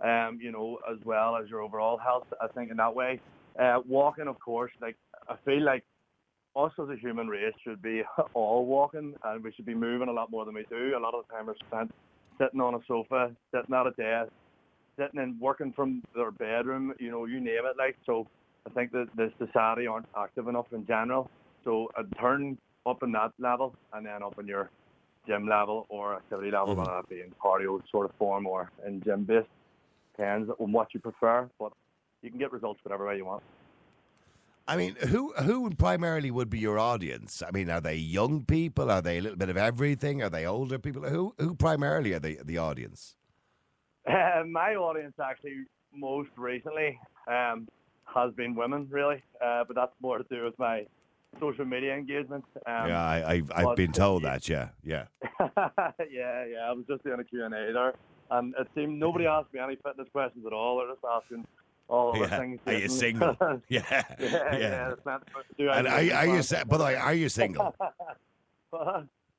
um, 0.02 0.38
you 0.40 0.52
know, 0.52 0.78
as 0.90 0.98
well 1.04 1.36
as 1.36 1.48
your 1.48 1.60
overall 1.62 1.98
health. 1.98 2.26
I 2.40 2.46
think 2.48 2.70
in 2.70 2.76
that 2.76 2.94
way, 2.94 3.20
uh, 3.60 3.80
walking, 3.88 4.28
of 4.28 4.38
course, 4.38 4.70
like 4.80 4.96
I 5.28 5.34
feel 5.44 5.62
like 5.62 5.84
us 6.56 6.72
as 6.80 6.88
a 6.88 6.96
human 6.96 7.28
race 7.28 7.54
should 7.64 7.82
be 7.82 8.02
all 8.34 8.66
walking 8.66 9.14
and 9.24 9.42
we 9.42 9.52
should 9.52 9.66
be 9.66 9.74
moving 9.74 10.08
a 10.08 10.12
lot 10.12 10.30
more 10.30 10.44
than 10.44 10.54
we 10.54 10.64
do. 10.68 10.94
A 10.96 11.00
lot 11.00 11.14
of 11.14 11.24
the 11.26 11.34
time 11.34 11.46
we're 11.46 11.54
spent 11.68 11.92
sitting 12.40 12.60
on 12.60 12.74
a 12.74 12.80
sofa, 12.86 13.32
sitting 13.54 13.74
at 13.74 13.86
a 13.86 13.90
desk, 13.92 14.32
sitting 14.98 15.20
and 15.20 15.40
working 15.40 15.72
from 15.72 16.02
their 16.14 16.30
bedroom, 16.30 16.94
you 16.98 17.10
know, 17.10 17.26
you 17.26 17.40
name 17.40 17.64
it. 17.64 17.76
Like 17.78 17.96
so, 18.06 18.26
I 18.66 18.70
think 18.70 18.92
that 18.92 19.08
the 19.16 19.32
society 19.38 19.86
aren't 19.86 20.06
active 20.16 20.48
enough 20.48 20.66
in 20.72 20.86
general. 20.86 21.30
So 21.64 21.88
a 21.96 22.04
turn 22.16 22.56
up 22.86 23.02
in 23.02 23.12
that 23.12 23.32
level, 23.38 23.74
and 23.92 24.06
then 24.06 24.22
up 24.22 24.38
in 24.38 24.46
your 24.46 24.70
gym 25.26 25.46
level 25.46 25.86
or 25.88 26.14
activity 26.14 26.50
level, 26.50 26.74
Mhm. 26.74 26.78
whether 26.78 26.92
that 26.92 27.08
be 27.08 27.20
in 27.20 27.30
cardio 27.32 27.82
sort 27.90 28.08
of 28.08 28.14
form 28.16 28.46
or 28.46 28.70
in 28.86 29.02
gym 29.02 29.24
based, 29.24 29.48
depends 30.16 30.50
on 30.58 30.72
what 30.72 30.92
you 30.94 31.00
prefer. 31.00 31.48
But 31.58 31.72
you 32.22 32.30
can 32.30 32.38
get 32.38 32.52
results 32.52 32.82
whatever 32.84 33.06
way 33.06 33.16
you 33.16 33.24
want. 33.26 33.42
I 34.68 34.76
mean, 34.76 34.94
who 34.96 35.32
who 35.32 35.70
primarily 35.70 36.30
would 36.30 36.48
be 36.48 36.58
your 36.58 36.78
audience? 36.78 37.42
I 37.42 37.50
mean, 37.50 37.68
are 37.70 37.80
they 37.80 37.96
young 37.96 38.44
people? 38.44 38.90
Are 38.90 39.02
they 39.02 39.18
a 39.18 39.20
little 39.20 39.36
bit 39.38 39.48
of 39.48 39.56
everything? 39.56 40.22
Are 40.22 40.30
they 40.30 40.46
older 40.46 40.78
people? 40.78 41.02
Who 41.02 41.34
who 41.38 41.54
primarily 41.54 42.12
are 42.12 42.20
they 42.20 42.36
the 42.36 42.58
audience? 42.58 43.16
Uh, 44.06 44.44
my 44.46 44.76
audience 44.76 45.14
actually 45.18 45.64
most 45.92 46.30
recently 46.36 47.00
um, 47.26 47.66
has 48.14 48.32
been 48.34 48.54
women, 48.54 48.86
really, 48.90 49.22
uh, 49.44 49.64
but 49.64 49.74
that's 49.74 49.92
more 50.00 50.18
to 50.18 50.24
do 50.30 50.44
with 50.44 50.56
my 50.58 50.86
social 51.38 51.64
media 51.64 51.94
engagement. 51.94 52.44
Um, 52.66 52.88
yeah, 52.88 53.02
I, 53.02 53.32
I've 53.34 53.52
I've 53.54 53.76
been 53.76 53.92
told 53.92 54.24
that. 54.24 54.48
Yeah, 54.48 54.68
yeah. 54.82 55.04
yeah, 56.10 56.44
yeah. 56.46 56.66
I 56.68 56.72
was 56.72 56.84
just 56.88 57.04
doing 57.04 57.20
a 57.20 57.24
Q 57.24 57.44
and 57.44 57.54
A 57.54 57.72
there, 57.72 57.94
and 58.30 58.54
it 58.58 58.66
seemed 58.74 58.98
nobody 58.98 59.26
asked 59.36 59.52
me 59.52 59.60
any 59.60 59.76
fitness 59.76 60.08
questions 60.12 60.44
at 60.46 60.52
all. 60.52 60.78
They're 60.78 60.88
just 60.94 61.04
asking 61.04 61.46
all 61.88 62.12
the 62.12 62.20
Yeah. 62.20 62.38
things. 62.38 62.60
Are 62.66 62.72
you 62.74 62.88
single? 62.88 63.36
Yeah, 63.68 63.82
yeah, 63.90 64.04
yeah. 64.18 64.56
yeah. 64.58 64.92
it's 64.92 65.06
not- 65.06 65.22
do 65.58 65.68
I 65.68 65.78
And 65.78 65.88
are, 65.88 66.16
are 66.18 66.26
you 66.36 66.42
si- 66.42 66.64
by 66.66 66.76
the 66.78 66.84
way? 66.84 66.96
Are 66.96 67.14
you 67.14 67.28
single? 67.28 67.74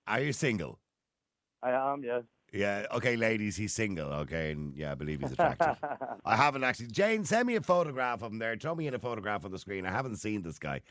Are 0.07 0.19
you 0.19 0.33
single? 0.33 0.77
I 1.63 1.71
am, 1.71 2.03
yes. 2.03 2.23
Yeah. 2.51 2.85
Okay, 2.91 3.15
ladies, 3.15 3.55
he's 3.55 3.71
single. 3.71 4.07
Okay, 4.11 4.51
and 4.51 4.75
yeah, 4.75 4.91
I 4.91 4.95
believe 4.95 5.21
he's 5.21 5.31
attractive. 5.31 5.77
I 6.25 6.35
haven't 6.35 6.63
actually. 6.65 6.87
Jane, 6.87 7.23
send 7.23 7.47
me 7.47 7.55
a 7.55 7.61
photograph 7.61 8.21
of 8.23 8.31
him 8.33 8.39
there. 8.39 8.55
Throw 8.57 8.75
me 8.75 8.87
in 8.87 8.93
a 8.93 8.99
photograph 8.99 9.45
on 9.45 9.51
the 9.51 9.59
screen. 9.59 9.85
I 9.85 9.91
haven't 9.91 10.17
seen 10.17 10.41
this 10.41 10.59
guy. 10.59 10.81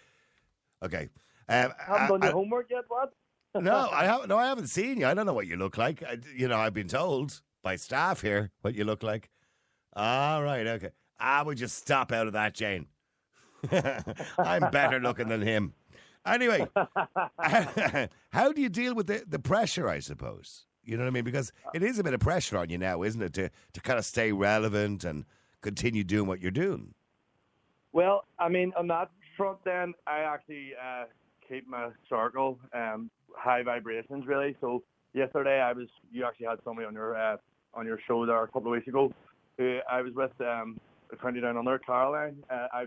Okay. 0.83 1.09
Um, 1.49 1.73
haven't 1.79 2.03
I- 2.03 2.09
done 2.09 2.23
your 2.23 2.31
I- 2.31 2.33
homework 2.33 2.71
yet, 2.71 2.85
what? 2.89 3.13
no, 3.55 3.89
I 3.91 4.05
haven't. 4.05 4.29
No, 4.29 4.39
I 4.39 4.47
haven't 4.47 4.69
seen 4.69 5.01
you. 5.01 5.07
I 5.07 5.15
don't 5.15 5.27
know 5.27 5.33
what 5.35 5.49
you 5.49 5.57
look 5.57 5.77
like. 5.77 6.05
I, 6.05 6.19
you 6.37 6.47
know, 6.47 6.57
I've 6.57 6.73
been 6.75 6.87
told 6.87 7.41
by 7.63 7.75
staff 7.77 8.21
here 8.21 8.53
what 8.63 8.75
you 8.77 8.85
look 8.85 9.03
like. 9.03 9.29
All 9.95 10.41
right. 10.43 10.65
Okay. 10.67 10.91
I 11.19 11.43
would 11.43 11.59
just 11.59 11.77
stop 11.77 12.13
out 12.13 12.29
of 12.29 12.35
that, 12.35 12.55
Jane. 12.55 12.87
I'm 14.39 14.71
better 14.71 15.01
looking 15.01 15.29
than 15.29 15.43
him. 15.43 15.75
Anyway, 16.25 16.67
how 18.31 18.53
do 18.53 18.61
you 18.63 18.69
deal 18.69 18.95
with 18.95 19.07
the, 19.07 19.25
the 19.27 19.39
pressure, 19.39 19.89
I 19.89 19.99
suppose? 19.99 20.67
You 20.85 20.97
know 20.97 21.03
what 21.05 21.09
I 21.09 21.13
mean? 21.13 21.25
Because 21.25 21.53
it 21.75 21.83
is 21.83 21.99
a 21.99 22.05
bit 22.05 22.15
of 22.15 22.21
pressure 22.21 22.57
on 22.57 22.71
you 22.71 22.79
now, 22.79 23.03
isn't 23.03 23.21
it, 23.21 23.33
to, 23.35 23.51
to 23.73 23.81
kind 23.81 23.99
of 23.99 24.05
stay 24.05 24.33
relevant 24.33 25.05
and 25.05 25.25
continue 25.61 26.05
doing 26.05 26.27
what 26.27 26.41
you're 26.41 26.51
doing? 26.51 26.95
Well, 27.93 28.25
I 28.39 28.49
mean, 28.49 28.73
on 28.77 28.87
that 28.89 29.11
front, 29.41 29.59
then 29.65 29.95
I 30.07 30.21
actually 30.21 30.73
uh, 30.77 31.05
keep 31.49 31.67
my 31.67 31.89
circle 32.11 32.59
um, 32.75 33.11
high 33.35 33.63
vibrations, 33.63 34.27
really. 34.27 34.55
So 34.61 34.83
yesterday, 35.15 35.61
I 35.61 35.73
was 35.73 35.89
you 36.13 36.27
actually 36.27 36.47
had 36.47 36.59
somebody 36.63 36.87
on 36.87 36.93
your 36.93 37.17
uh, 37.17 37.37
on 37.73 37.87
your 37.87 37.99
show 38.07 38.27
there 38.27 38.43
a 38.43 38.47
couple 38.47 38.67
of 38.67 38.73
weeks 38.73 38.89
ago, 38.89 39.11
who 39.57 39.79
I 39.91 40.03
was 40.03 40.13
with 40.15 40.33
um, 40.41 40.79
a 41.11 41.17
county 41.17 41.41
down 41.41 41.57
under 41.57 41.79
Caroline. 41.79 42.37
Uh, 42.51 42.67
I 42.71 42.85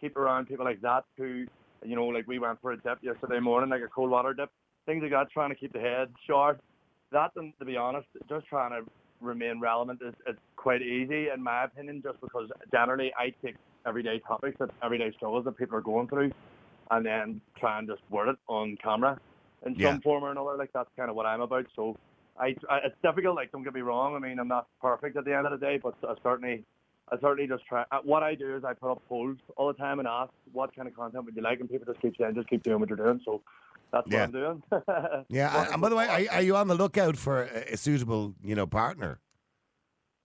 keep 0.00 0.16
around 0.16 0.46
people 0.46 0.64
like 0.64 0.80
that 0.82 1.04
who, 1.16 1.44
you 1.84 1.96
know, 1.96 2.06
like 2.06 2.28
we 2.28 2.38
went 2.38 2.60
for 2.60 2.70
a 2.70 2.76
dip 2.76 3.02
yesterday 3.02 3.40
morning, 3.40 3.70
like 3.70 3.82
a 3.82 3.88
cold 3.88 4.10
water 4.10 4.32
dip, 4.32 4.50
things 4.86 5.02
like 5.02 5.10
that, 5.10 5.30
trying 5.32 5.50
to 5.50 5.56
keep 5.56 5.72
the 5.72 5.80
head 5.80 6.08
sharp. 6.24 6.60
That, 7.10 7.32
and 7.34 7.52
to 7.58 7.64
be 7.64 7.76
honest, 7.76 8.06
just 8.28 8.46
trying 8.46 8.70
to 8.70 8.88
remain 9.20 9.58
relevant 9.58 10.00
is, 10.06 10.14
is 10.28 10.36
quite 10.56 10.82
easy 10.82 11.30
in 11.34 11.42
my 11.42 11.64
opinion, 11.64 12.00
just 12.04 12.20
because 12.20 12.48
generally 12.70 13.12
I 13.18 13.32
take 13.44 13.56
everyday 13.86 14.18
topics, 14.20 14.56
that 14.58 14.70
everyday 14.82 15.12
struggles 15.12 15.44
that 15.44 15.56
people 15.56 15.76
are 15.76 15.80
going 15.82 16.08
through, 16.08 16.32
and 16.90 17.04
then 17.06 17.40
try 17.58 17.78
and 17.78 17.88
just 17.88 18.02
word 18.10 18.28
it 18.28 18.36
on 18.48 18.76
camera 18.82 19.18
in 19.64 19.74
Yeah. 19.74 19.92
some 19.92 20.00
form 20.02 20.24
or 20.24 20.30
another. 20.30 20.56
Like 20.56 20.72
that's 20.72 20.90
kind 20.96 21.08
of 21.10 21.16
what 21.16 21.26
I'm 21.26 21.40
about. 21.40 21.66
So 21.74 21.96
I, 22.38 22.54
I, 22.68 22.78
it's 22.84 22.96
difficult. 23.02 23.36
Like 23.36 23.52
don't 23.52 23.62
get 23.64 23.74
me 23.74 23.80
wrong. 23.82 24.14
I 24.14 24.18
mean, 24.18 24.38
I'm 24.38 24.48
not 24.48 24.66
perfect 24.80 25.16
at 25.16 25.24
the 25.24 25.34
end 25.36 25.46
of 25.46 25.58
the 25.58 25.64
day, 25.64 25.78
but 25.82 25.94
I 26.06 26.14
certainly, 26.22 26.64
I 27.10 27.18
certainly 27.20 27.46
just 27.48 27.64
try. 27.66 27.84
uh, 27.90 27.98
What 28.04 28.22
I 28.22 28.34
do 28.34 28.56
is 28.56 28.64
I 28.64 28.74
put 28.74 28.90
up 28.90 29.02
polls 29.08 29.38
all 29.56 29.68
the 29.68 29.74
time 29.78 29.98
and 30.00 30.08
ask 30.08 30.30
what 30.52 30.74
kind 30.76 30.86
of 30.88 30.94
content 30.94 31.24
would 31.24 31.36
you 31.36 31.42
like, 31.42 31.60
and 31.60 31.70
people 31.70 31.86
just 31.92 32.00
keep 32.02 32.16
saying, 32.18 32.34
just 32.34 32.48
keep 32.50 32.62
doing 32.62 32.80
what 32.80 32.88
you're 32.88 32.98
doing. 32.98 33.20
So 33.24 33.42
that's 33.92 34.06
Yeah. 34.10 34.16
what 34.18 34.24
I'm 34.24 34.32
doing. 34.32 35.24
Yeah, 35.28 35.62
and- 35.62 35.72
and 35.74 35.82
by 35.82 35.88
the 35.88 35.96
way, 35.96 36.06
are, 36.28 36.34
are 36.36 36.42
you 36.42 36.56
on 36.56 36.68
the 36.68 36.74
lookout 36.74 37.16
for 37.16 37.44
a, 37.44 37.72
a 37.72 37.76
suitable, 37.76 38.34
you 38.42 38.54
know, 38.54 38.66
partner? 38.66 39.20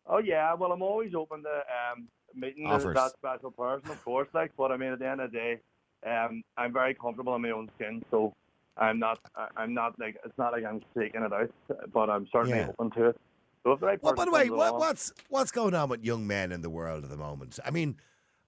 Oh 0.07 0.17
yeah, 0.17 0.53
well 0.55 0.71
I'm 0.71 0.81
always 0.81 1.13
open 1.15 1.43
to 1.43 1.49
um, 1.49 2.07
meeting 2.35 2.67
Offers. 2.67 2.95
that 2.95 3.11
special 3.17 3.51
person, 3.51 3.89
of 3.89 4.03
course. 4.03 4.27
Like, 4.33 4.51
but 4.57 4.71
I 4.71 4.77
mean, 4.77 4.91
at 4.93 4.99
the 4.99 5.07
end 5.07 5.21
of 5.21 5.31
the 5.31 5.37
day, 5.37 5.59
um, 6.05 6.43
I'm 6.57 6.73
very 6.73 6.93
comfortable 6.93 7.35
in 7.35 7.41
my 7.41 7.51
own 7.51 7.69
skin, 7.75 8.03
so 8.09 8.33
I'm 8.77 8.99
not, 8.99 9.19
I'm 9.55 9.73
not 9.73 9.99
like 9.99 10.17
it's 10.25 10.37
not 10.37 10.53
like 10.53 10.65
I'm 10.65 10.81
seeking 10.97 11.21
it 11.23 11.31
out, 11.33 11.51
but 11.93 12.09
I'm 12.09 12.27
certainly 12.31 12.59
Yeah. 12.59 12.69
open 12.69 12.91
to 12.91 13.09
it. 13.09 13.21
So 13.63 13.73
if 13.73 13.79
the 13.79 13.85
right 13.85 14.01
Well, 14.01 14.15
by 14.15 14.25
the 14.25 14.31
way, 14.31 14.49
what, 14.49 14.77
what's 14.79 15.13
what's 15.29 15.51
going 15.51 15.75
on 15.75 15.89
with 15.89 16.03
young 16.03 16.25
men 16.25 16.51
in 16.51 16.61
the 16.61 16.69
world 16.69 17.03
at 17.03 17.11
the 17.11 17.17
moment? 17.17 17.59
I 17.63 17.69
mean, 17.69 17.97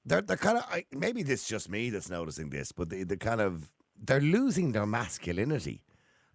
they're 0.06 0.22
they're 0.22 0.38
kind 0.38 0.58
of 0.58 0.66
maybe 0.92 1.22
this 1.22 1.48
just 1.48 1.70
me 1.70 1.92
that's 1.92 2.10
noticing 2.10 2.50
this, 2.50 2.72
but 2.72 2.90
they 2.90 3.04
they're 3.04 3.18
kind 3.18 3.42
of 3.42 3.70
they're 4.02 4.20
losing 4.20 4.72
their 4.72 4.88
masculinity, 4.88 5.84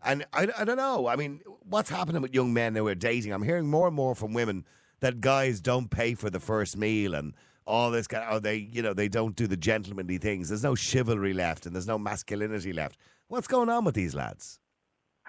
and 0.05 0.25
I, 0.33 0.49
I 0.57 0.64
don't 0.64 0.76
know. 0.76 1.09
I 1.09 1.17
mean, 1.17 1.40
what's 1.69 1.90
happening 1.90 2.23
with 2.23 2.33
young 2.33 2.52
men 2.55 2.76
who 2.76 2.87
are 2.87 2.95
dating? 2.95 3.33
I'm 3.33 3.43
hearing 3.43 3.67
more 3.67 3.88
and 3.88 3.97
more 3.97 4.14
from 4.14 4.33
women 4.33 4.64
that 5.00 5.21
guys 5.21 5.61
don't 5.61 5.90
pay 5.90 6.14
for 6.14 6.31
the 6.31 6.40
first 6.40 6.76
meal 6.76 7.14
and 7.14 7.35
all 7.67 7.90
this 7.90 8.07
kind. 8.07 8.25
Of, 8.25 8.35
oh, 8.35 8.38
they 8.38 8.57
you 8.57 8.83
know 8.83 8.95
they 8.95 9.09
don't 9.09 9.37
do 9.37 9.47
the 9.47 9.57
gentlemanly 9.57 10.19
things. 10.19 10.49
There's 10.49 10.64
no 10.64 10.75
chivalry 10.75 11.35
left, 11.35 11.67
and 11.67 11.75
there's 11.75 11.87
no 11.87 11.99
masculinity 11.99 12.73
left. 12.73 12.99
What's 13.28 13.47
going 13.47 13.69
on 13.69 13.85
with 13.85 13.95
these 13.95 14.14
lads? 14.14 14.61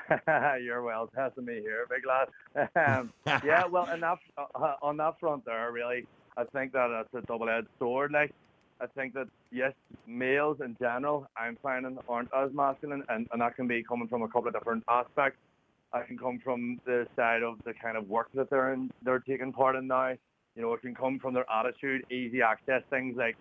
You're 0.62 0.82
well 0.82 1.08
testing 1.14 1.46
me 1.46 1.60
here, 1.62 1.86
big 1.90 2.04
lad. 2.06 2.30
Um, 2.76 3.14
yeah, 3.44 3.66
well, 3.66 3.90
enough 3.94 4.20
uh, 4.38 4.76
on 4.82 4.98
that 4.98 5.20
front 5.20 5.46
there, 5.46 5.72
really, 5.72 6.08
I 6.38 6.46
think 6.46 6.72
that 6.74 6.90
it's 7.02 7.24
a 7.24 7.26
double-edged 7.28 7.68
sword. 7.78 8.12
Like, 8.12 8.34
I 8.82 8.88
think 8.88 9.14
that 9.14 9.28
yes, 9.52 9.74
males 10.08 10.58
in 10.64 10.76
general, 10.80 11.28
I'm 11.38 11.58
finding 11.62 11.98
aren't 12.08 12.30
as 12.34 12.52
masculine, 12.54 13.04
and, 13.10 13.28
and 13.32 13.42
that 13.42 13.56
can 13.56 13.68
be 13.68 13.84
coming 13.84 14.08
from 14.08 14.24
a 14.24 14.28
couple 14.28 14.48
of 14.48 14.54
different 14.54 14.84
aspects. 14.88 15.40
I 15.94 16.02
can 16.04 16.18
come 16.18 16.40
from 16.44 16.80
the 16.86 17.08
side 17.16 17.44
of 17.44 17.58
the 17.66 17.74
kind 17.74 17.98
of 17.98 18.08
work 18.10 18.28
that 18.36 18.50
they're 18.50 18.74
in, 18.74 18.92
they're 19.04 19.20
taking 19.20 19.52
part 19.52 19.76
in 19.76 19.88
now. 19.88 20.14
You 20.56 20.62
know, 20.64 20.74
it 20.74 20.82
can 20.82 20.94
come 20.96 21.20
from 21.20 21.34
their 21.34 21.46
attitude, 21.52 22.06
easy 22.12 22.42
access 22.42 22.84
things 22.90 23.16
like 23.18 23.36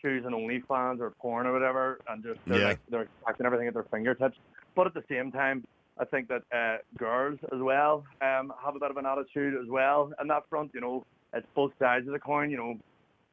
choosing 0.00 0.30
OnlyFans 0.30 1.00
or 1.00 1.10
porn 1.20 1.46
or 1.46 1.52
whatever, 1.52 2.00
and 2.08 2.22
just 2.24 2.40
they're 2.46 2.58
Yeah. 2.58 2.68
like 2.68 2.78
they're 2.88 3.02
expecting 3.02 3.46
everything 3.46 3.68
at 3.68 3.74
their 3.74 3.84
fingertips. 3.84 4.36
But 4.74 4.86
at 4.86 4.94
the 4.94 5.04
same 5.08 5.30
time, 5.30 5.64
I 5.98 6.04
think 6.06 6.28
that 6.28 6.42
uh, 6.52 6.78
girls 6.98 7.38
as 7.52 7.60
well 7.60 8.04
um, 8.20 8.52
have 8.64 8.74
a 8.74 8.78
bit 8.80 8.90
of 8.90 8.96
an 8.96 9.06
attitude 9.06 9.54
as 9.62 9.68
well 9.68 10.12
on 10.18 10.26
that 10.28 10.48
front. 10.48 10.70
You 10.74 10.80
know, 10.80 11.04
it's 11.34 11.46
both 11.54 11.72
sides 11.78 12.06
of 12.06 12.12
the 12.14 12.18
coin. 12.18 12.50
You 12.50 12.56
know, 12.56 12.78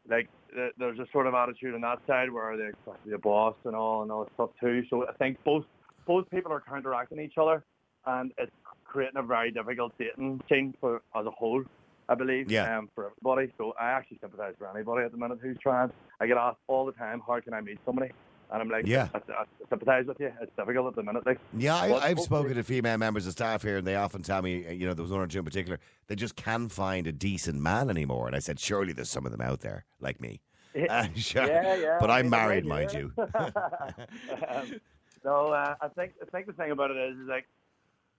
like 0.09 0.27
th- 0.53 0.73
there's 0.77 0.99
a 0.99 1.07
sort 1.11 1.25
of 1.25 1.33
attitude 1.33 1.73
on 1.73 1.81
that 1.81 1.99
side 2.05 2.31
where 2.31 2.55
they 2.57 2.67
expect 2.67 3.03
to 3.03 3.09
be 3.09 3.13
a 3.13 3.17
boss 3.17 3.55
and 3.63 3.75
all 3.75 4.03
and 4.03 4.11
all 4.11 4.25
that 4.25 4.33
stuff 4.33 4.49
too. 4.59 4.83
So 4.89 5.07
I 5.07 5.13
think 5.13 5.37
both 5.43 5.65
both 6.05 6.29
people 6.29 6.51
are 6.51 6.61
counteracting 6.61 7.19
each 7.19 7.37
other, 7.37 7.63
and 8.05 8.31
it's 8.37 8.51
creating 8.89 9.17
a 9.17 9.23
very 9.23 9.51
difficult 9.51 9.93
dating 9.97 10.41
scene 10.49 10.73
for 10.81 11.01
as 11.15 11.25
a 11.25 11.31
whole. 11.31 11.63
I 12.09 12.15
believe 12.15 12.49
Yeah. 12.51 12.75
um, 12.79 12.89
for 12.95 13.05
everybody. 13.11 13.53
So 13.57 13.73
I 13.79 13.91
actually 13.91 14.17
sympathise 14.19 14.55
for 14.57 14.67
anybody 14.75 15.05
at 15.05 15.11
the 15.11 15.17
minute 15.17 15.37
who's 15.41 15.57
trying. 15.61 15.91
I 16.19 16.25
get 16.25 16.37
asked 16.37 16.57
all 16.67 16.85
the 16.87 16.91
time, 16.93 17.21
how 17.25 17.39
can 17.39 17.53
I 17.53 17.61
meet 17.61 17.77
somebody? 17.85 18.11
And 18.51 18.63
I'm 18.63 18.67
like, 18.69 18.87
Yeah. 18.87 19.09
I, 19.13 19.19
I 19.31 19.45
sympathise 19.69 20.07
with 20.07 20.19
you. 20.19 20.31
It's 20.41 20.51
difficult 20.57 20.87
at 20.87 20.95
the 20.95 21.03
minute. 21.03 21.23
Like, 21.23 21.39
Yeah, 21.55 21.75
I, 21.75 22.07
I've 22.09 22.19
spoken 22.19 22.55
to 22.55 22.63
female 22.63 22.97
members 22.97 23.27
of 23.27 23.33
staff 23.33 23.61
here, 23.61 23.77
and 23.77 23.85
they 23.85 23.95
often 23.95 24.23
tell 24.23 24.41
me, 24.41 24.73
you 24.73 24.87
know, 24.87 24.95
there 24.95 25.03
was 25.03 25.11
one 25.11 25.21
or 25.21 25.27
two 25.27 25.37
in 25.37 25.45
particular, 25.45 25.79
they 26.07 26.15
just 26.15 26.35
can't 26.35 26.71
find 26.71 27.05
a 27.05 27.11
decent 27.11 27.61
man 27.61 27.91
anymore. 27.91 28.25
And 28.25 28.35
I 28.35 28.39
said, 28.39 28.59
surely 28.59 28.91
there's 28.91 29.09
some 29.11 29.27
of 29.27 29.31
them 29.31 29.41
out 29.41 29.59
there 29.59 29.85
like 29.99 30.19
me. 30.19 30.41
Uh, 30.89 31.07
sure. 31.15 31.45
yeah, 31.47 31.75
yeah. 31.75 31.97
But 31.99 32.09
I'm 32.11 32.29
married, 32.29 32.63
mind 32.65 32.93
you. 32.93 33.11
um, 33.17 34.79
no, 35.25 35.47
uh, 35.47 35.75
I 35.81 35.87
think 35.89 36.13
I 36.21 36.25
think 36.31 36.45
the 36.47 36.53
thing 36.53 36.71
about 36.71 36.91
it 36.91 36.97
is, 36.97 37.17
is 37.19 37.27
like 37.27 37.45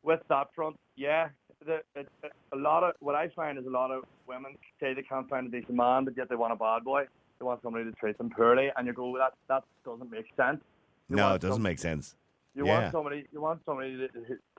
with 0.02 0.21
that 0.28 0.49
front, 0.54 0.76
yeah, 0.97 1.28
the, 1.64 1.76
it, 1.95 2.09
it, 2.23 2.33
a 2.52 2.57
lot 2.57 2.83
of 2.85 2.95
what 3.00 3.14
I 3.14 3.28
find 3.28 3.59
is 3.59 3.66
a 3.66 3.71
lot 3.71 3.90
of 3.90 4.04
women 4.26 4.57
say 4.80 4.95
they 4.95 5.02
can't 5.02 5.28
find 5.28 5.47
a 5.47 5.50
decent 5.50 5.76
man, 5.76 6.04
but 6.04 6.16
yet 6.16 6.28
they 6.28 6.37
want 6.37 6.52
a 6.52 6.57
bad 6.57 6.85
boy. 6.85 7.04
They 7.38 7.45
want 7.45 7.62
somebody 7.62 7.85
to 7.85 7.92
treat 7.92 8.19
them 8.19 8.30
poorly, 8.30 8.69
and 8.76 8.87
you 8.87 8.92
go, 8.92 9.16
that 9.19 9.33
that 9.49 9.64
doesn't 9.85 10.11
make 10.11 10.26
sense. 10.37 10.61
You 11.09 11.16
no, 11.16 11.35
it 11.35 11.40
doesn't 11.40 11.62
make 11.62 11.78
sense. 11.78 12.14
You 12.54 12.66
Yeah. 12.66 12.80
want 12.80 12.92
somebody, 12.92 13.26
you 13.33 13.40
want 13.40 13.62
somebody 13.64 13.97
that, 13.97 14.11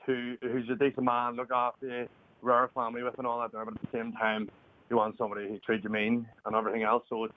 who 0.06 0.36
who's 0.42 0.70
a 0.70 0.76
decent 0.76 1.04
man, 1.06 1.36
look 1.36 1.52
after 1.52 1.88
you, 1.88 2.10
rare 2.42 2.70
family 2.74 3.04
with, 3.04 3.18
and 3.18 3.28
all 3.28 3.40
that 3.42 3.52
there. 3.52 3.66
But 3.66 3.76
at 3.76 3.82
the 3.82 3.98
same 3.98 4.14
time, 4.14 4.50
you 4.90 4.98
want 4.98 5.18
somebody 5.18 5.48
who 5.48 5.60
treats 5.60 5.84
you 5.84 5.90
mean 5.90 6.28
and 6.46 6.56
everything 6.56 6.84
else. 6.84 7.04
So 7.10 7.26
it's 7.26 7.34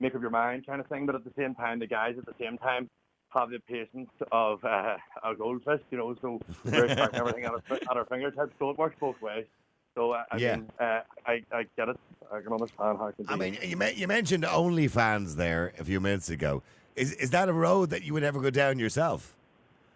make 0.00 0.14
up 0.14 0.20
your 0.20 0.30
mind 0.30 0.66
kind 0.66 0.80
of 0.80 0.86
thing. 0.86 1.06
But 1.06 1.14
at 1.14 1.24
the 1.24 1.32
same 1.36 1.54
time, 1.54 1.78
the 1.78 1.86
guys 1.86 2.16
at 2.18 2.26
the 2.26 2.34
same 2.40 2.58
time 2.58 2.88
have 3.36 3.50
the 3.50 3.58
patience 3.60 4.10
of 4.32 4.64
uh, 4.64 4.96
a 5.24 5.34
goldfish, 5.36 5.80
you 5.90 5.98
know. 5.98 6.14
So 6.20 6.40
expecting 6.64 7.20
everything 7.20 7.44
at 7.44 7.52
our, 7.52 7.62
at 7.90 7.96
our 7.96 8.04
fingertips. 8.06 8.54
So 8.58 8.70
it 8.70 8.78
works 8.78 8.96
both 9.00 9.20
ways. 9.20 9.46
So 9.94 10.12
uh, 10.12 10.24
I 10.30 10.38
Yeah. 10.38 10.56
mean, 10.56 10.68
uh, 10.80 11.00
I 11.26 11.42
I 11.52 11.66
get 11.76 11.88
it. 11.88 11.96
I 12.32 12.40
can 12.40 12.52
understand 12.52 12.98
how 12.98 13.06
it 13.08 13.16
can 13.16 13.24
be. 13.26 13.32
I 13.32 13.36
mean, 13.36 13.58
you, 13.62 13.76
me- 13.76 13.92
you 13.94 14.08
mentioned 14.08 14.44
OnlyFans 14.44 15.36
there 15.36 15.72
a 15.78 15.84
few 15.84 16.00
minutes 16.00 16.28
ago. 16.30 16.62
Is, 16.96 17.12
is 17.14 17.30
that 17.30 17.48
a 17.48 17.52
road 17.52 17.90
that 17.90 18.02
you 18.02 18.14
would 18.14 18.24
ever 18.24 18.40
go 18.40 18.50
down 18.50 18.78
yourself? 18.78 19.34